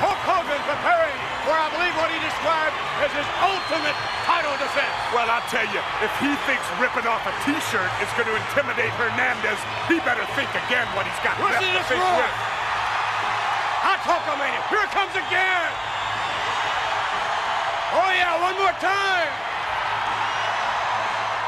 Hulk 0.00 0.20
Hogan 0.28 0.60
preparing 0.68 1.16
for, 1.44 1.54
I 1.56 1.68
believe, 1.72 1.94
what 1.96 2.10
he 2.12 2.18
described 2.20 2.76
as 3.04 3.12
his 3.12 3.28
ultimate 3.40 3.96
title 4.28 4.56
defense. 4.60 4.96
Well, 5.12 5.28
I'll 5.28 5.44
tell 5.48 5.64
you, 5.72 5.80
if 6.04 6.12
he 6.20 6.32
thinks 6.48 6.64
ripping 6.80 7.08
off 7.08 7.24
a 7.24 7.32
T-shirt 7.44 7.90
is 8.04 8.10
going 8.16 8.28
to 8.28 8.36
intimidate 8.36 8.92
Hernandez, 8.96 9.60
he 9.88 10.00
better 10.04 10.24
think 10.36 10.50
again 10.66 10.88
what 10.92 11.08
he's 11.08 11.20
got 11.24 11.36
Listen 11.40 11.60
left 11.60 11.64
to 11.64 11.68
to 11.68 11.78
this 11.78 11.88
think 11.88 12.04
with. 12.04 12.53
Hulkamania. 14.04 14.60
Here 14.68 14.84
it 14.84 14.92
comes 14.92 15.16
again. 15.16 15.68
Oh, 17.96 18.10
yeah, 18.12 18.36
one 18.36 18.56
more 18.60 18.76
time. 18.78 19.32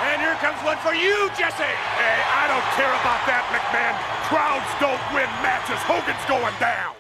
And 0.09 0.21
here 0.25 0.37
comes 0.41 0.57
one 0.65 0.81
for 0.81 0.97
you, 0.97 1.29
Jesse. 1.37 1.69
Hey, 2.01 2.19
I 2.33 2.49
don't 2.49 2.65
care 2.77 2.93
about 3.01 3.21
that, 3.29 3.45
McMahon. 3.53 3.97
Crowds 4.33 4.69
don't 4.81 5.01
win 5.13 5.29
matches. 5.45 5.81
Hogan's 5.85 6.21
going 6.29 6.57
down. 6.57 6.97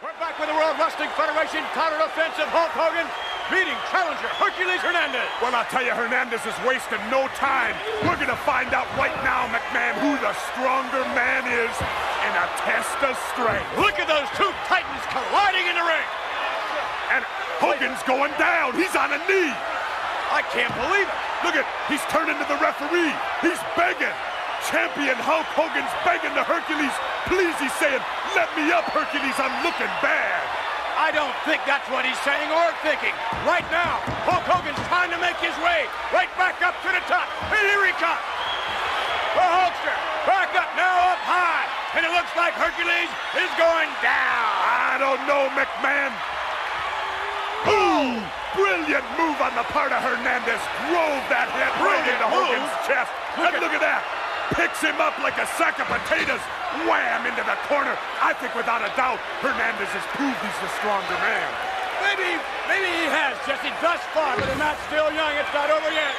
We're 0.00 0.16
back 0.16 0.36
with 0.40 0.48
the 0.48 0.56
World 0.56 0.76
Wrestling 0.80 1.12
Federation 1.16 1.60
of 1.60 2.48
Hulk 2.52 2.72
Hogan 2.72 3.08
meeting 3.52 3.76
challenger 3.90 4.30
Hercules 4.38 4.80
Hernandez. 4.80 5.26
Well, 5.42 5.52
I'll 5.52 5.66
tell 5.68 5.82
you, 5.82 5.90
Hernandez 5.90 6.46
is 6.46 6.54
wasting 6.62 7.02
no 7.10 7.26
time. 7.34 7.74
We're 8.06 8.16
going 8.16 8.32
to 8.32 8.42
find 8.46 8.70
out 8.72 8.86
right 8.94 9.14
now, 9.26 9.50
McMahon, 9.50 9.98
who 9.98 10.14
the 10.22 10.32
stronger 10.54 11.02
man 11.18 11.44
is 11.50 11.74
in 12.26 12.32
a 12.36 12.46
test 12.64 12.98
of 13.04 13.16
strength. 13.32 13.68
Look 13.80 13.96
at 13.96 14.08
those 14.08 14.28
two 14.36 14.50
titans 14.68 15.04
colliding 15.08 15.64
in 15.68 15.74
the 15.76 15.86
ring. 15.86 16.08
And 17.16 17.22
Hogan's 17.58 18.02
going 18.04 18.32
down. 18.36 18.76
He's 18.76 18.94
on 18.94 19.12
a 19.12 19.20
knee. 19.24 19.52
I 20.30 20.46
can't 20.54 20.70
believe 20.78 21.08
it. 21.08 21.20
Look 21.42 21.56
at, 21.56 21.66
he's 21.90 22.04
turning 22.12 22.38
to 22.38 22.46
the 22.46 22.60
referee. 22.60 23.10
He's 23.42 23.58
begging. 23.74 24.14
Champion 24.68 25.16
Hulk 25.16 25.48
Hogan's 25.56 25.90
begging 26.04 26.36
to 26.36 26.44
Hercules. 26.44 26.92
Please, 27.26 27.56
he's 27.58 27.72
saying, 27.80 27.98
let 28.36 28.46
me 28.54 28.68
up, 28.70 28.86
Hercules. 28.92 29.34
I'm 29.40 29.56
looking 29.64 29.90
bad. 30.04 30.44
I 31.00 31.08
don't 31.16 31.32
think 31.48 31.64
that's 31.64 31.88
what 31.88 32.04
he's 32.04 32.20
saying 32.28 32.52
or 32.52 32.68
thinking. 32.84 33.16
Right 33.48 33.64
now, 33.72 34.04
Hulk 34.28 34.44
Hogan's 34.44 34.78
trying 34.92 35.08
to 35.10 35.18
make 35.18 35.40
his 35.40 35.56
way 35.64 35.88
right 36.12 36.28
back 36.36 36.60
up 36.60 36.76
to 36.84 36.90
the 36.92 37.00
top. 37.08 37.24
And 37.48 37.64
here 37.64 37.88
he 37.88 37.94
comes. 37.96 38.20
The 39.32 39.40
Hulkster 39.40 39.96
back 40.28 40.52
up 40.60 40.70
now 40.76 41.16
up 41.16 41.22
high. 41.24 41.79
And 41.98 42.06
it 42.06 42.12
looks 42.14 42.30
like 42.38 42.54
Hercules 42.54 43.10
is 43.34 43.50
going 43.58 43.90
down. 43.98 44.50
I 44.62 44.94
don't 45.02 45.22
know, 45.26 45.50
McMahon. 45.58 46.14
Ooh, 47.66 48.14
brilliant 48.54 49.02
move 49.18 49.36
on 49.42 49.50
the 49.58 49.66
part 49.74 49.90
of 49.90 49.98
Hernandez. 49.98 50.62
Drove 50.86 51.22
that 51.34 51.50
head 51.50 51.74
right 51.82 52.06
into. 52.06 52.26
Hogan's 52.30 52.70
chest. 52.86 53.10
Look 53.42 53.58
and 53.58 53.62
look 53.66 53.74
at 53.74 53.82
that. 53.82 54.06
Picks 54.54 54.78
him 54.78 55.02
up 55.02 55.18
like 55.18 55.34
a 55.42 55.46
sack 55.58 55.82
of 55.82 55.90
potatoes. 55.90 56.40
Wham 56.86 57.26
into 57.26 57.42
the 57.42 57.58
corner. 57.66 57.98
I 58.22 58.38
think 58.38 58.54
without 58.54 58.86
a 58.86 58.90
doubt, 58.94 59.18
Hernandez 59.42 59.90
has 59.90 60.06
proved 60.14 60.38
he's 60.46 60.60
the 60.62 60.70
stronger 60.78 61.18
man. 61.26 61.50
Maybe, 62.06 62.38
maybe 62.70 62.86
he 62.86 63.06
has, 63.10 63.34
Jesse, 63.44 63.74
thus 63.82 64.00
far, 64.14 64.38
but 64.38 64.46
the 64.46 64.56
match 64.56 64.78
still 64.86 65.10
young. 65.10 65.34
It's 65.36 65.52
not 65.52 65.68
over 65.68 65.90
yet. 65.90 66.14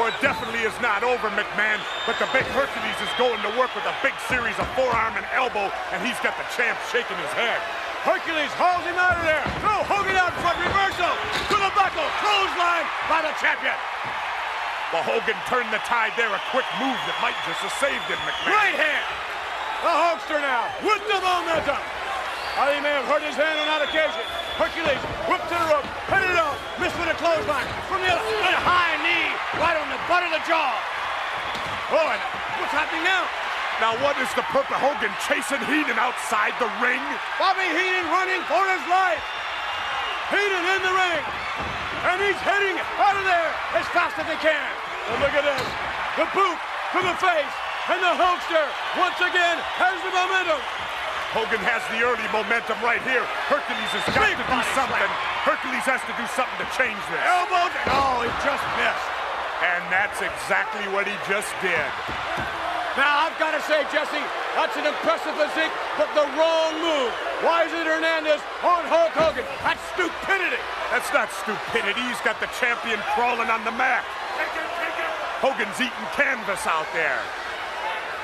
Well, 0.00 0.08
it 0.08 0.16
definitely 0.24 0.64
is 0.64 0.72
not 0.80 1.04
over, 1.04 1.28
McMahon, 1.36 1.76
but 2.08 2.16
the 2.16 2.24
big 2.32 2.48
Hercules 2.56 2.96
is 3.04 3.12
going 3.20 3.36
to 3.44 3.52
work 3.60 3.68
with 3.76 3.84
a 3.84 3.92
big 4.00 4.16
series 4.24 4.56
of 4.56 4.64
forearm 4.72 5.20
and 5.20 5.26
elbow, 5.36 5.68
and 5.92 6.00
he's 6.00 6.16
got 6.24 6.32
the 6.40 6.48
champ 6.56 6.80
shaking 6.88 7.12
his 7.20 7.32
head. 7.36 7.60
Hercules 8.00 8.48
hauls 8.56 8.80
him 8.88 8.96
out 8.96 9.20
of 9.20 9.24
there. 9.28 9.44
No, 9.60 9.84
Hogan 9.84 10.16
out 10.16 10.32
front, 10.40 10.56
reversal. 10.64 11.12
To 11.52 11.56
the 11.60 11.72
buckle, 11.76 12.08
clothesline 12.24 12.88
by 13.04 13.20
the 13.20 13.36
champion. 13.36 13.76
Well, 14.96 15.04
Hogan 15.04 15.36
turned 15.44 15.68
the 15.68 15.82
tide 15.84 16.16
there, 16.16 16.32
a 16.32 16.40
quick 16.48 16.66
move 16.80 16.96
that 17.04 17.16
might 17.20 17.36
just 17.44 17.60
have 17.60 17.76
saved 17.76 18.08
him, 18.08 18.18
McMahon. 18.24 18.48
Right 18.48 18.78
hand. 18.80 19.06
The 19.84 19.92
Hulkster 19.92 20.40
now 20.40 20.72
with 20.80 21.04
the 21.04 21.20
momentum. 21.20 21.84
He 22.72 22.80
may 22.80 22.96
have 22.96 23.08
hurt 23.12 23.20
his 23.20 23.36
hand 23.36 23.60
on 23.60 23.68
that 23.68 23.84
occasion. 23.84 24.24
Hercules 24.56 25.00
whipped 25.28 25.52
to 25.52 25.56
the 25.56 25.68
rope, 25.68 25.88
headed 26.08 26.32
it 26.32 26.40
off, 26.40 26.56
missed 26.80 26.96
with 26.96 27.12
a 27.12 27.16
clothesline 27.20 27.68
from 27.92 28.00
the 28.00 28.08
other, 28.08 28.24
a 28.24 28.56
high 28.56 28.96
knee 29.04 29.21
right 29.60 29.76
on 29.76 29.88
the 29.92 30.00
butt 30.08 30.22
of 30.24 30.32
the 30.32 30.42
jaw. 30.48 30.72
Oh, 31.92 32.08
and 32.08 32.20
what's 32.60 32.72
happening 32.72 33.04
now? 33.04 33.24
Now, 33.80 33.98
what 34.00 34.14
is 34.22 34.30
the 34.38 34.46
purpose? 34.54 34.78
Hogan 34.78 35.10
chasing 35.26 35.60
Heenan 35.66 35.98
outside 35.98 36.54
the 36.62 36.70
ring? 36.78 37.02
Bobby 37.36 37.66
Heenan 37.66 38.06
running 38.14 38.40
for 38.46 38.62
his 38.70 38.84
life. 38.86 39.20
Heenan 40.30 40.64
in 40.76 40.80
the 40.86 40.94
ring. 40.94 41.22
And 42.06 42.16
he's 42.22 42.38
heading 42.42 42.78
out 42.98 43.16
of 43.18 43.24
there 43.26 43.50
as 43.78 43.86
fast 43.90 44.16
as 44.18 44.26
he 44.26 44.38
can. 44.38 44.70
And 45.12 45.18
look 45.20 45.34
at 45.34 45.44
this. 45.44 45.64
The 46.16 46.26
boot 46.32 46.58
to 46.96 46.98
the 47.02 47.16
face. 47.18 47.54
And 47.90 47.98
the 47.98 48.14
Hulkster 48.14 48.66
once 48.94 49.18
again 49.18 49.58
has 49.82 49.98
the 50.06 50.12
momentum. 50.14 50.62
Hogan 51.34 51.62
has 51.64 51.82
the 51.90 52.04
early 52.04 52.22
momentum 52.30 52.78
right 52.84 53.02
here. 53.02 53.24
Hercules 53.50 53.90
has 53.96 54.04
got 54.14 54.20
Big 54.22 54.36
to 54.36 54.44
do 54.46 54.60
something. 54.76 54.94
slam. 55.00 55.10
Hercules 55.42 55.86
has 55.88 55.98
to 56.06 56.14
do 56.14 56.26
something 56.36 56.58
to 56.62 56.68
change 56.76 57.00
this. 57.10 57.22
Elbows. 57.24 57.72
Oh, 57.90 58.22
he 58.22 58.30
just 58.46 58.62
missed. 58.78 59.21
And 59.62 59.82
that's 59.94 60.18
exactly 60.18 60.90
what 60.90 61.06
he 61.06 61.14
just 61.30 61.54
did. 61.62 61.90
Now, 62.98 63.24
I've 63.24 63.38
got 63.40 63.56
to 63.56 63.62
say, 63.64 63.86
Jesse, 63.88 64.20
that's 64.52 64.76
an 64.76 64.84
impressive 64.84 65.32
physique, 65.32 65.72
but 65.96 66.12
the 66.12 66.28
wrong 66.36 66.76
move. 66.76 67.08
Why 67.40 67.64
is 67.64 67.72
it 67.72 67.88
Hernandez 67.88 68.42
on 68.60 68.84
Hulk 68.84 69.16
Hogan? 69.16 69.48
That's 69.64 69.80
stupidity. 69.96 70.60
That's 70.92 71.08
not 71.08 71.32
stupidity. 71.32 72.04
He's 72.04 72.20
got 72.20 72.36
the 72.36 72.52
champion 72.60 73.00
crawling 73.16 73.48
on 73.48 73.64
the 73.64 73.72
mat. 73.72 74.04
Hogan's 75.40 75.80
eating 75.80 76.08
canvas 76.12 76.68
out 76.68 76.86
there. 76.92 77.18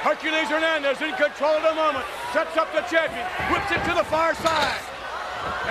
Hercules 0.05 0.53
Hernandez 0.53 1.01
in 1.01 1.17
control 1.17 1.57
of 1.59 1.65
the 1.65 1.75
moment. 1.75 2.05
Sets 2.37 2.55
up 2.61 2.71
the 2.77 2.85
champion. 2.93 3.25
Whips 3.49 3.73
it 3.73 3.81
to 3.89 3.97
the 3.97 4.07
far 4.07 4.37
side. 4.37 4.85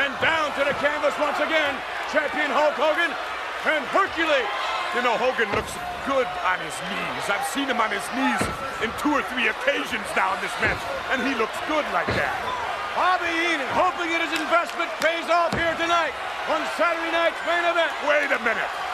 And 0.01 0.11
down 0.19 0.49
to 0.57 0.65
the 0.65 0.75
canvas 0.81 1.13
once 1.21 1.37
again. 1.37 1.77
Champion 2.09 2.49
Hulk 2.49 2.75
Hogan 2.75 3.13
and 3.69 3.85
Hercules. 3.93 4.56
You 4.97 5.05
know, 5.05 5.13
Hogan 5.13 5.45
looks 5.53 5.77
good 6.09 6.25
on 6.41 6.57
his 6.65 6.73
knees. 6.89 7.29
I've 7.29 7.45
seen 7.53 7.69
him 7.69 7.77
on 7.77 7.93
his 7.93 8.01
knees 8.17 8.41
in 8.81 8.89
two 8.97 9.13
or 9.13 9.21
three 9.29 9.45
occasions 9.45 10.09
now 10.17 10.33
in 10.33 10.41
this 10.41 10.49
match, 10.57 10.81
and 11.13 11.21
he 11.21 11.37
looks 11.37 11.53
good 11.69 11.85
like 11.93 12.09
that. 12.17 12.33
Bobby 12.97 13.29
Heenan 13.29 13.69
hoping 13.77 14.09
that 14.09 14.25
his 14.25 14.33
investment 14.41 14.89
pays 14.97 15.29
off 15.29 15.53
here 15.53 15.77
tonight 15.77 16.17
on 16.49 16.65
Saturday 16.81 17.13
night's 17.13 17.37
main 17.45 17.61
event. 17.61 17.93
Wait 18.09 18.33
a 18.33 18.41
minute. 18.41 18.86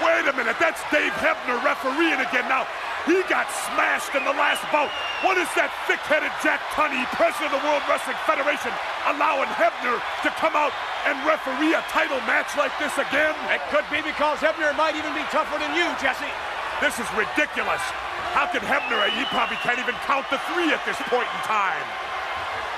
Wait 0.00 0.24
a 0.24 0.32
minute. 0.32 0.56
That's 0.56 0.80
Dave 0.88 1.12
Hebner 1.20 1.60
refereeing 1.60 2.22
again 2.22 2.48
now. 2.48 2.64
He 3.04 3.18
got 3.26 3.50
smashed 3.66 4.14
in 4.14 4.22
the 4.22 4.32
last 4.38 4.62
bout. 4.70 4.88
What 5.26 5.34
is 5.34 5.50
that 5.58 5.74
thick-headed 5.90 6.30
Jack 6.38 6.62
Tunney, 6.70 7.02
president 7.18 7.50
of 7.50 7.58
the 7.58 7.64
World 7.66 7.82
Wrestling 7.90 8.18
Federation, 8.22 8.70
allowing 9.10 9.50
Hebner 9.58 9.98
to 10.22 10.30
come 10.38 10.54
out 10.54 10.70
and 11.02 11.18
referee 11.26 11.74
a 11.74 11.82
title 11.90 12.22
match 12.30 12.54
like 12.54 12.70
this 12.78 12.94
again? 12.94 13.34
It 13.50 13.58
could 13.74 13.82
be 13.90 13.98
because 14.06 14.38
Hebner 14.38 14.70
might 14.78 14.94
even 14.94 15.10
be 15.18 15.26
tougher 15.34 15.58
than 15.58 15.74
you, 15.74 15.90
Jesse. 15.98 16.30
This 16.78 17.02
is 17.02 17.06
ridiculous. 17.18 17.82
How 18.38 18.46
can 18.46 18.62
Hebner, 18.62 19.02
eh, 19.02 19.10
he 19.18 19.26
probably 19.34 19.58
can't 19.66 19.82
even 19.82 19.98
count 20.06 20.30
the 20.30 20.38
three 20.54 20.70
at 20.70 20.82
this 20.86 20.98
point 21.10 21.26
in 21.26 21.40
time. 21.42 21.82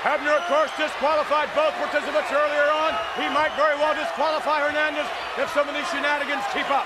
Hebner, 0.01 0.37
of 0.37 0.45
course, 0.49 0.69
disqualified 0.77 1.53
both 1.53 1.73
participants 1.77 2.29
earlier 2.29 2.69
on. 2.69 2.93
He 3.17 3.25
might 3.29 3.53
very 3.57 3.73
well 3.77 3.93
disqualify 3.93 4.61
Hernandez 4.61 5.09
if 5.37 5.49
some 5.53 5.69
of 5.69 5.73
these 5.73 5.89
shenanigans 5.89 6.45
keep 6.53 6.69
up. 6.69 6.85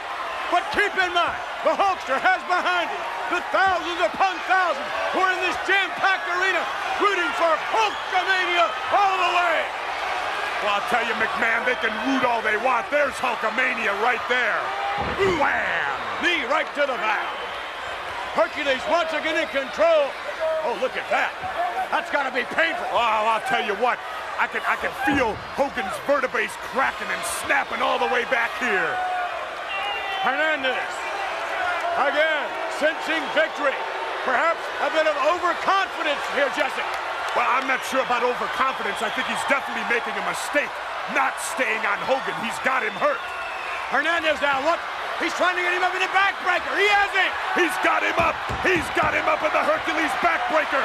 But 0.49 0.65
keep 0.73 0.93
in 0.97 1.13
mind, 1.13 1.37
the 1.61 1.77
Hulkster 1.77 2.17
has 2.17 2.41
behind 2.49 2.89
him 2.89 3.03
the 3.29 3.41
thousands 3.53 4.01
upon 4.01 4.33
thousands 4.49 4.89
who 5.13 5.21
are 5.21 5.29
in 5.37 5.41
this 5.45 5.53
jam-packed 5.69 6.25
arena 6.33 6.65
rooting 6.97 7.29
for 7.37 7.53
Hulkamania 7.69 8.65
all 8.89 9.15
the 9.21 9.31
way. 9.37 9.61
Well, 10.65 10.81
I'll 10.81 10.89
tell 10.89 11.05
you, 11.05 11.13
McMahon, 11.21 11.63
they 11.69 11.77
can 11.77 11.93
root 12.09 12.25
all 12.25 12.41
they 12.41 12.57
want. 12.57 12.89
There's 12.89 13.13
Hulkamania 13.21 13.93
right 14.01 14.21
there. 14.27 14.57
Wham! 15.37 15.95
Knee 16.25 16.43
right 16.49 16.67
to 16.75 16.83
the 16.83 16.97
back. 16.97 17.29
Hercules 18.33 18.81
once 18.89 19.13
again 19.13 19.37
in 19.37 19.47
control. 19.53 20.09
Oh, 20.65 20.75
look 20.81 20.97
at 20.97 21.07
that. 21.13 21.31
That's 21.93 22.09
got 22.11 22.25
to 22.25 22.33
be 22.33 22.43
painful. 22.57 22.89
Oh, 22.91 23.29
I'll 23.29 23.45
tell 23.45 23.63
you 23.63 23.77
what. 23.77 24.01
I 24.41 24.47
can, 24.47 24.65
I 24.65 24.75
can 24.81 24.91
feel 25.05 25.35
Hogan's 25.53 25.95
vertebrae 26.07 26.47
cracking 26.73 27.07
and 27.07 27.23
snapping 27.45 27.81
all 27.81 27.99
the 27.99 28.07
way 28.07 28.25
back 28.33 28.51
here. 28.59 29.18
Hernandez. 30.19 30.91
Again, 31.95 32.47
sensing 32.75 33.23
victory. 33.31 33.75
Perhaps 34.27 34.59
a 34.83 34.91
bit 34.91 35.07
of 35.07 35.15
overconfidence 35.31 36.19
here, 36.35 36.51
Jesse. 36.59 36.83
Well, 37.39 37.47
I'm 37.47 37.63
not 37.71 37.79
sure 37.87 38.03
about 38.03 38.27
overconfidence. 38.27 38.99
I 38.99 39.07
think 39.15 39.31
he's 39.31 39.45
definitely 39.47 39.87
making 39.87 40.11
a 40.19 40.25
mistake 40.27 40.67
not 41.15 41.39
staying 41.39 41.79
on 41.87 41.95
Hogan. 42.03 42.35
He's 42.43 42.57
got 42.67 42.83
him 42.83 42.91
hurt. 42.99 43.21
Hernandez 43.95 44.43
now, 44.43 44.59
look. 44.67 44.81
He's 45.23 45.35
trying 45.39 45.55
to 45.55 45.63
get 45.63 45.71
him 45.71 45.83
up 45.87 45.95
in 45.95 46.03
the 46.03 46.11
backbreaker. 46.11 46.71
He 46.75 46.87
has 46.99 47.11
it. 47.15 47.31
He's 47.55 47.75
got 47.79 48.03
him 48.03 48.15
up. 48.19 48.35
He's 48.63 48.87
got 48.99 49.15
him 49.15 49.23
up 49.23 49.39
in 49.39 49.51
the 49.55 49.63
Hercules 49.63 50.11
backbreaker. 50.19 50.83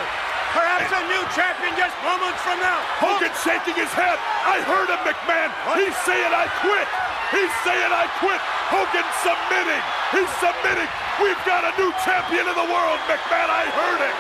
Perhaps 0.55 0.95
a 0.95 1.03
new 1.11 1.23
champion 1.35 1.75
just 1.75 1.95
moments 2.07 2.39
from 2.47 2.63
now. 2.63 2.79
Hogan 3.03 3.35
shaking 3.43 3.75
his 3.75 3.91
head. 3.91 4.15
I 4.47 4.63
heard 4.63 4.87
him, 4.87 5.03
McMahon. 5.03 5.51
He's 5.75 5.95
saying 6.07 6.31
I 6.31 6.47
quit. 6.63 6.87
He's 7.35 7.51
saying 7.67 7.91
I 7.91 8.07
quit. 8.23 8.39
Hogan 8.71 9.09
submitting. 9.27 9.83
He's 10.15 10.31
submitting. 10.39 10.87
We've 11.19 11.43
got 11.43 11.67
a 11.67 11.75
new 11.75 11.91
champion 12.07 12.47
of 12.47 12.55
the 12.55 12.69
world, 12.71 12.99
McMahon. 13.11 13.51
I 13.51 13.67
heard 13.75 14.01
it. 14.07 14.17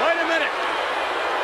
Wait 0.00 0.16
a 0.16 0.26
minute. 0.32 0.54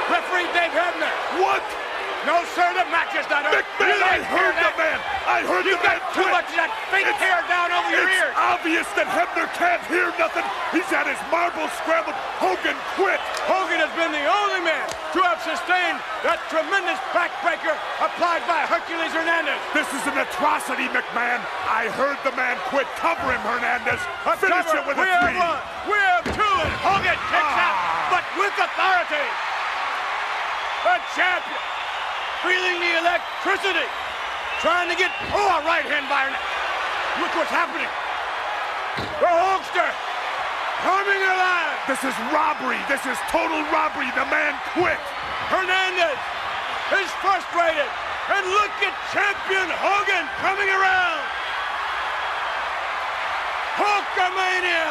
Referee 0.09 0.49
Dave 0.57 0.73
Hebner. 0.73 1.13
What? 1.45 1.84
No, 2.25 2.41
sir, 2.57 2.65
the 2.73 2.89
match 2.89 3.13
is 3.13 3.29
not 3.29 3.45
over. 3.45 3.61
McMahon, 3.61 4.01
I 4.01 4.17
heard 4.25 4.57
the 4.57 4.73
man. 4.81 4.99
I 5.29 5.39
heard 5.45 5.65
you 5.69 5.77
the 5.77 5.85
got 5.85 6.01
man 6.01 6.13
too 6.17 6.25
quit. 6.25 6.33
much 6.33 6.49
of 6.49 6.57
that 6.57 6.73
fake 6.89 7.05
It's- 7.05 7.21
hair 7.21 7.41
down 7.53 7.69
over 7.69 7.91
your 7.93 8.09
it's 8.09 8.17
ears. 8.17 8.33
obvious 8.37 8.87
that 8.97 9.05
Hebner 9.13 9.45
can't 9.53 9.85
hear 9.93 10.09
nothing. 10.17 10.45
He's 10.73 10.89
had 10.89 11.05
his 11.05 11.21
marbles 11.29 11.69
scrambled. 11.85 12.17
Hogan 12.41 12.77
quit. 12.97 13.21
Hogan 13.45 13.77
has 13.85 13.93
been 13.93 14.09
the 14.17 14.25
only 14.25 14.65
man 14.65 14.89
to 15.13 15.21
have 15.21 15.37
sustained 15.45 16.01
that 16.25 16.41
tremendous 16.49 16.97
backbreaker 17.13 17.77
applied 18.01 18.41
by 18.49 18.65
Hercules 18.73 19.13
Hernandez. 19.13 19.61
This 19.77 19.89
is 19.93 20.01
an 20.09 20.17
atrocity, 20.17 20.89
McMahon. 20.97 21.45
I 21.69 21.93
heard 21.93 22.17
the 22.25 22.33
man 22.41 22.57
quit. 22.73 22.89
Cover 22.97 23.29
him, 23.37 23.41
Hernandez. 23.45 24.01
A 24.25 24.33
Finish 24.41 24.65
cover. 24.73 24.81
it 24.81 24.85
with 24.89 24.97
we 24.97 25.05
a 25.05 25.13
have 25.13 25.29
three. 25.29 25.39
one. 25.45 25.61
We 25.93 25.99
have 26.01 26.25
two, 26.25 26.55
and 26.65 26.73
Hogan 26.81 27.21
kicks 27.29 27.53
Ah. 27.53 27.69
out, 27.69 27.77
but 28.17 28.25
with 28.41 28.55
authority. 28.57 29.29
The 30.89 30.97
champion, 31.17 31.61
feeling 32.45 32.77
the 32.79 32.93
electricity, 33.01 33.89
trying 34.61 34.93
to 34.93 34.97
get 35.01 35.11
oh 35.33 35.59
a 35.59 35.61
right 35.65 35.89
hand 35.89 36.05
by 36.13 36.29
Hernandez. 36.29 36.53
Look 37.25 37.33
what's 37.41 37.53
happening. 37.53 37.89
The 39.19 39.31
Hulkster 39.33 39.91
coming 40.85 41.23
alive. 41.25 41.77
This 41.89 42.05
is 42.05 42.17
robbery. 42.29 42.81
This 42.87 43.03
is 43.09 43.17
total 43.33 43.65
robbery. 43.73 44.13
The 44.13 44.29
man 44.29 44.53
quit. 44.77 45.01
Hernandez 45.49 46.21
is 47.01 47.09
frustrated. 47.25 47.89
And 48.29 48.45
look 48.57 48.73
at 48.81 48.95
champion 49.13 49.69
Hogan 49.81 50.25
coming 50.41 50.69
around. 50.69 51.25
Hulkamania 53.77 54.89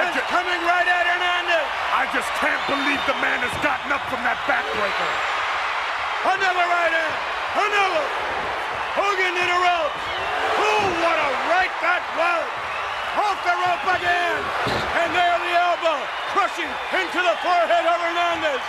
is 0.00 0.16
coming 0.32 0.60
right 0.64 0.88
at 0.88 1.04
Hernandez. 1.08 1.68
I 1.92 2.08
just 2.12 2.28
can't 2.40 2.64
believe 2.68 3.00
the 3.04 3.18
man 3.20 3.44
has 3.44 3.52
gotten 3.60 3.92
up 3.92 4.04
from 4.08 4.24
that 4.24 4.40
backbreaker. 4.48 5.41
Another 6.22 6.66
right 6.70 6.94
hand. 6.94 7.14
Another. 7.58 8.04
Hogan 8.94 9.34
in 9.34 9.48
a 9.50 9.58
rope. 9.58 9.94
Oh, 10.54 10.84
what 11.02 11.18
a 11.18 11.30
right 11.50 11.74
that 11.82 12.02
was. 12.14 12.46
Off 13.18 13.38
the 13.42 13.54
rope 13.58 13.86
again. 13.98 14.38
And 15.02 15.10
there 15.10 15.34
the 15.42 15.52
elbow. 15.58 15.98
Crushing 16.30 16.70
into 16.94 17.20
the 17.26 17.34
forehead 17.42 17.84
of 17.90 17.98
Hernandez. 17.98 18.62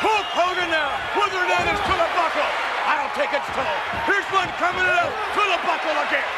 Hulk 0.00 0.28
Hogan 0.32 0.72
now 0.72 0.88
with 1.20 1.36
Hernandez 1.36 1.80
to 1.84 1.94
the 2.00 2.08
buckle. 2.16 2.50
I'll 2.88 3.12
take 3.12 3.36
its 3.36 3.48
toll. 3.52 3.76
Here's 4.08 4.28
one 4.32 4.48
coming 4.56 4.88
up 4.88 5.12
to 5.12 5.42
the 5.52 5.60
buckle 5.68 5.96
again. 6.00 6.30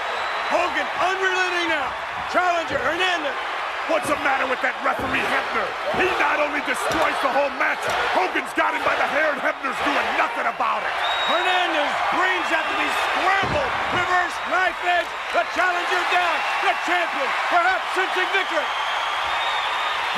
Hogan 0.51 0.89
unrelenting 1.07 1.71
now. 1.71 1.87
Challenger 2.35 2.83
Hernandez. 2.83 3.58
What's 3.89 4.05
the 4.05 4.21
matter 4.21 4.45
with 4.45 4.61
that 4.61 4.77
referee 4.85 5.25
Hebner? 5.25 5.65
He 5.97 6.05
not 6.21 6.45
only 6.45 6.61
destroys 6.69 7.17
the 7.25 7.33
whole 7.33 7.49
match, 7.57 7.81
Hogan's 8.13 8.53
got 8.53 8.77
him 8.77 8.85
by 8.85 8.93
the 8.93 9.09
hair 9.09 9.33
and 9.33 9.41
Hebner's 9.41 9.81
doing 9.81 10.07
nothing 10.21 10.45
about 10.45 10.85
it. 10.85 10.93
Hernandez 11.25 11.89
brains 12.13 12.49
have 12.53 12.69
to 12.69 12.77
be 12.77 12.85
scrambled. 12.85 13.73
Reverse 13.97 14.37
knife 14.53 14.77
edge. 14.85 15.09
The 15.33 15.41
challenger 15.57 16.05
down. 16.13 16.37
The 16.69 16.75
champion 16.85 17.31
perhaps 17.49 17.85
sensing 17.97 18.29
victory. 18.37 18.69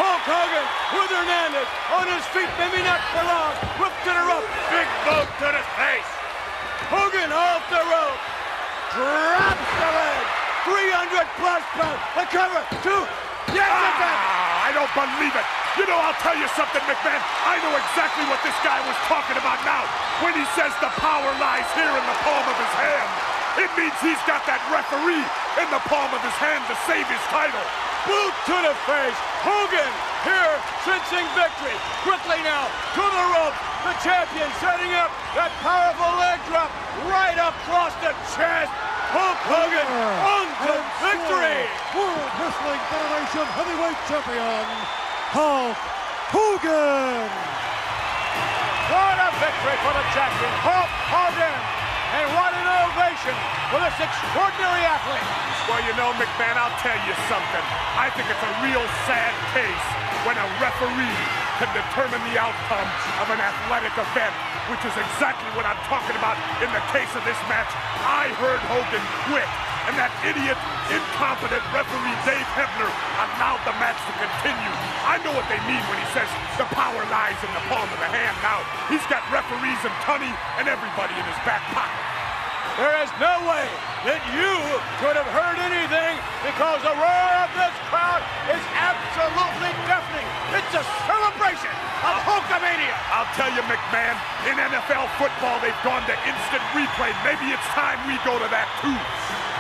Hulk 0.03 0.25
Hogan 0.27 0.67
with 0.99 1.11
Hernandez 1.15 1.71
on 1.95 2.11
his 2.11 2.27
feet, 2.35 2.51
maybe 2.59 2.83
not 2.83 2.99
for 3.15 3.23
long. 3.23 3.55
Whip 3.79 3.95
to 4.03 4.11
the 4.11 4.25
rope. 4.27 4.51
Big 4.75 4.89
boot 5.07 5.31
to 5.47 5.49
the 5.55 5.65
face. 5.79 6.11
Hogan 6.91 7.31
off 7.31 7.63
the 7.71 7.83
rope. 7.87 8.23
Drops 8.99 9.71
the 9.79 9.91
leg. 9.95 10.27
300 10.67 11.39
plus 11.39 11.63
pounds. 11.79 12.03
The 12.19 12.27
cover. 12.35 12.63
Two. 12.83 13.30
Yes, 13.51 13.69
Ah, 13.71 14.69
I 14.69 14.71
don't 14.77 14.93
believe 14.95 15.35
it. 15.35 15.47
You 15.79 15.87
know, 15.87 15.99
I'll 15.99 16.19
tell 16.21 16.37
you 16.37 16.47
something, 16.59 16.83
McMahon. 16.85 17.23
I 17.47 17.57
know 17.65 17.73
exactly 17.79 18.25
what 18.29 18.43
this 18.45 18.57
guy 18.61 18.79
was 18.85 18.99
talking 19.09 19.39
about 19.39 19.59
now. 19.65 19.87
When 20.21 20.35
he 20.37 20.45
says 20.59 20.75
the 20.83 20.93
power 21.01 21.31
lies 21.41 21.67
here 21.73 21.91
in 21.91 22.05
the 22.05 22.19
palm 22.27 22.45
of 22.45 22.57
his 22.59 22.75
hand, 22.77 23.09
it 23.65 23.71
means 23.79 23.95
he's 24.03 24.21
got 24.31 24.45
that 24.47 24.63
referee 24.71 25.27
in 25.59 25.69
the 25.75 25.83
palm 25.91 26.11
of 26.15 26.23
his 26.23 26.37
hand 26.39 26.63
to 26.71 26.75
save 26.87 27.07
his 27.07 27.23
title. 27.33 27.63
Boot 28.07 28.35
to 28.49 28.57
the 28.65 28.75
face. 28.89 29.19
Hogan 29.45 29.93
here 30.25 30.55
sensing 30.87 31.27
victory. 31.37 31.77
Quickly 32.07 32.41
now 32.47 32.67
to 32.97 33.05
the 33.05 33.25
rope. 33.37 33.57
The 33.85 33.95
champion 34.05 34.49
setting 34.61 34.93
up 34.97 35.11
that 35.37 35.53
powerful 35.65 36.13
leg 36.21 36.39
drop 36.49 36.71
right 37.09 37.37
across 37.37 37.93
the 38.05 38.13
chest. 38.37 38.73
Hulk 39.11 39.41
Hogan 39.43 39.91
on 40.23 40.47
to 40.71 40.75
victory. 41.03 41.67
World 41.99 42.31
Wrestling 42.39 42.83
Federation 42.95 43.47
Heavyweight 43.59 43.99
Champion, 44.07 44.67
Hulk 45.35 45.75
Hogan. 46.31 47.27
What 48.87 49.17
a 49.19 49.31
victory 49.43 49.77
for 49.83 49.93
the 49.99 50.07
champion, 50.15 50.53
Hulk 50.63 50.93
Hogan. 51.11 51.59
And 52.11 52.27
what 52.39 52.55
an 52.55 52.67
ovation 52.87 53.35
for 53.75 53.83
this 53.83 53.99
extraordinary 53.99 54.83
athlete. 54.87 55.27
Well, 55.67 55.83
you 55.83 55.95
know, 55.99 56.15
McMahon, 56.15 56.55
I'll 56.59 56.79
tell 56.79 56.99
you 57.07 57.15
something. 57.27 57.65
I 57.99 58.15
think 58.15 58.31
it's 58.31 58.47
a 58.47 58.55
real 58.63 58.87
sad 59.11 59.35
case 59.55 59.87
when 60.23 60.39
a 60.39 60.47
referee 60.63 61.50
can 61.61 61.69
determine 61.77 62.25
the 62.33 62.41
outcome 62.41 62.89
of 63.21 63.29
an 63.29 63.37
athletic 63.37 63.93
event, 63.93 64.33
which 64.73 64.81
is 64.81 64.97
exactly 64.97 65.45
what 65.53 65.69
I'm 65.69 65.77
talking 65.85 66.17
about 66.17 66.41
in 66.65 66.73
the 66.73 66.81
case 66.89 67.13
of 67.13 67.21
this 67.29 67.37
match. 67.53 67.69
I 68.01 68.33
heard 68.41 68.65
Hogan 68.65 69.05
quit, 69.29 69.45
and 69.85 69.93
that 70.01 70.09
idiot, 70.25 70.57
incompetent 70.89 71.61
referee 71.69 72.17
Dave 72.25 72.49
Hebner 72.57 72.89
allowed 72.89 73.61
the 73.69 73.77
match 73.77 74.01
to 74.09 74.13
continue. 74.17 74.73
I 75.05 75.21
know 75.21 75.37
what 75.37 75.45
they 75.53 75.61
mean 75.69 75.85
when 75.93 76.01
he 76.01 76.09
says 76.17 76.33
the 76.57 76.65
power 76.73 77.05
lies 77.13 77.37
in 77.45 77.53
the 77.53 77.65
palm 77.69 77.93
of 77.93 78.01
the 78.01 78.09
hand 78.09 78.41
now. 78.41 78.65
He's 78.89 79.05
got 79.13 79.21
referees 79.29 79.85
and 79.85 79.93
Tunney 80.09 80.33
and 80.57 80.65
everybody 80.65 81.13
in 81.13 81.25
his 81.29 81.41
back 81.45 81.61
pocket. 81.77 82.10
There 82.81 82.97
is 83.05 83.13
no 83.21 83.45
way 83.45 83.69
that 84.09 84.25
you 84.33 84.57
could 85.05 85.13
have 85.13 85.29
heard 85.37 85.61
anything 85.61 86.17
because 86.41 86.81
the 86.81 86.97
roar 86.97 87.33
of 87.45 87.53
this 87.53 87.77
crowd 87.93 88.25
is 88.49 88.65
absolutely 88.73 89.69
deafening. 89.85 90.25
It's 90.57 90.73
a 90.73 90.85
celebration 91.05 91.77
of 92.09 92.17
Hulkamania. 92.25 92.97
I'll 93.13 93.29
tell 93.37 93.53
you, 93.53 93.61
McMahon, 93.69 94.17
in 94.49 94.57
NFL 94.57 95.13
football, 95.21 95.61
they've 95.61 95.77
gone 95.85 96.09
to 96.09 96.17
instant 96.25 96.65
replay. 96.73 97.13
Maybe 97.21 97.53
it's 97.53 97.69
time 97.77 98.01
we 98.09 98.17
go 98.25 98.41
to 98.41 98.49
that 98.49 98.65
too. 98.81 98.97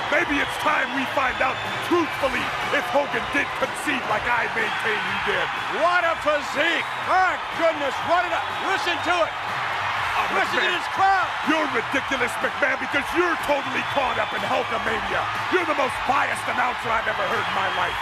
Maybe 0.09 0.41
it's 0.41 0.57
time 0.65 0.89
we 0.97 1.05
find 1.13 1.37
out 1.45 1.61
truthfully 1.93 2.41
if 2.73 2.89
Hogan 2.89 3.21
did 3.37 3.45
concede 3.61 4.01
like 4.09 4.25
I 4.25 4.49
maintain 4.57 4.97
he 4.97 5.19
did. 5.29 5.47
What 5.85 6.09
a 6.09 6.17
physique! 6.25 6.89
My 7.05 7.37
goodness, 7.61 7.93
what 8.09 8.25
a... 8.25 8.41
Listen 8.65 8.97
to 8.97 9.17
it! 9.29 9.60
Oh, 10.21 10.37
Listen 10.37 10.53
to 10.53 10.61
McMahon, 10.61 10.77
this 10.77 10.89
crowd! 10.93 11.29
You're 11.49 11.71
ridiculous, 11.73 12.33
McMahon, 12.45 12.77
because 12.77 13.09
you're 13.17 13.39
totally 13.49 13.81
caught 13.97 14.21
up 14.21 14.29
in 14.37 14.43
Hulkamania. 14.45 15.25
You're 15.49 15.65
the 15.65 15.79
most 15.81 15.97
biased 16.05 16.45
announcer 16.45 16.93
I've 16.93 17.09
ever 17.09 17.25
heard 17.25 17.41
in 17.41 17.57
my 17.57 17.73
life. 17.81 17.97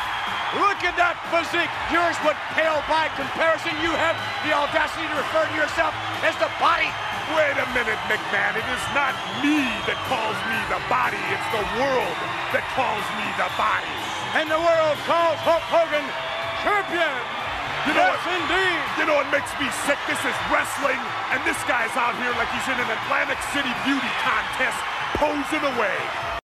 Look 0.59 0.83
at 0.83 0.99
that 0.99 1.15
physique! 1.31 1.71
Yours 1.95 2.19
would 2.27 2.35
pale 2.59 2.83
by 2.91 3.07
comparison. 3.15 3.71
You 3.87 3.95
have 3.95 4.19
the 4.43 4.51
audacity 4.51 5.07
to 5.07 5.15
refer 5.15 5.47
to 5.47 5.55
yourself 5.55 5.95
as 6.27 6.35
the 6.43 6.51
body. 6.59 6.91
Wait 7.39 7.55
a 7.55 7.69
minute, 7.71 8.01
McMahon. 8.11 8.59
It 8.59 8.67
is 8.67 8.85
not 8.99 9.15
me 9.39 9.71
that 9.87 9.99
calls 10.11 10.35
me 10.51 10.59
the 10.75 10.83
body. 10.91 11.23
It's 11.31 11.51
the 11.55 11.67
world 11.79 12.17
that 12.51 12.67
calls 12.75 13.07
me 13.15 13.27
the 13.39 13.47
body. 13.55 13.95
And 14.35 14.51
the 14.51 14.59
world 14.59 14.99
calls 15.07 15.39
Hulk 15.47 15.63
Hogan 15.71 16.03
champion. 16.67 17.48
You 17.89 17.97
know 17.97 18.05
yes, 18.05 18.21
what? 18.21 18.37
indeed. 18.37 18.81
You 19.01 19.05
know 19.09 19.17
what 19.17 19.33
makes 19.33 19.49
me 19.57 19.65
sick? 19.89 19.97
This 20.05 20.21
is 20.21 20.37
wrestling, 20.53 21.01
and 21.33 21.41
this 21.49 21.57
guy's 21.65 21.97
out 21.97 22.13
here 22.21 22.37
like 22.37 22.53
he's 22.53 22.69
in 22.69 22.77
an 22.77 22.85
Atlantic 22.85 23.41
City 23.57 23.73
beauty 23.89 24.13
contest, 24.21 24.77
posing 25.17 25.65
away. 25.65 26.29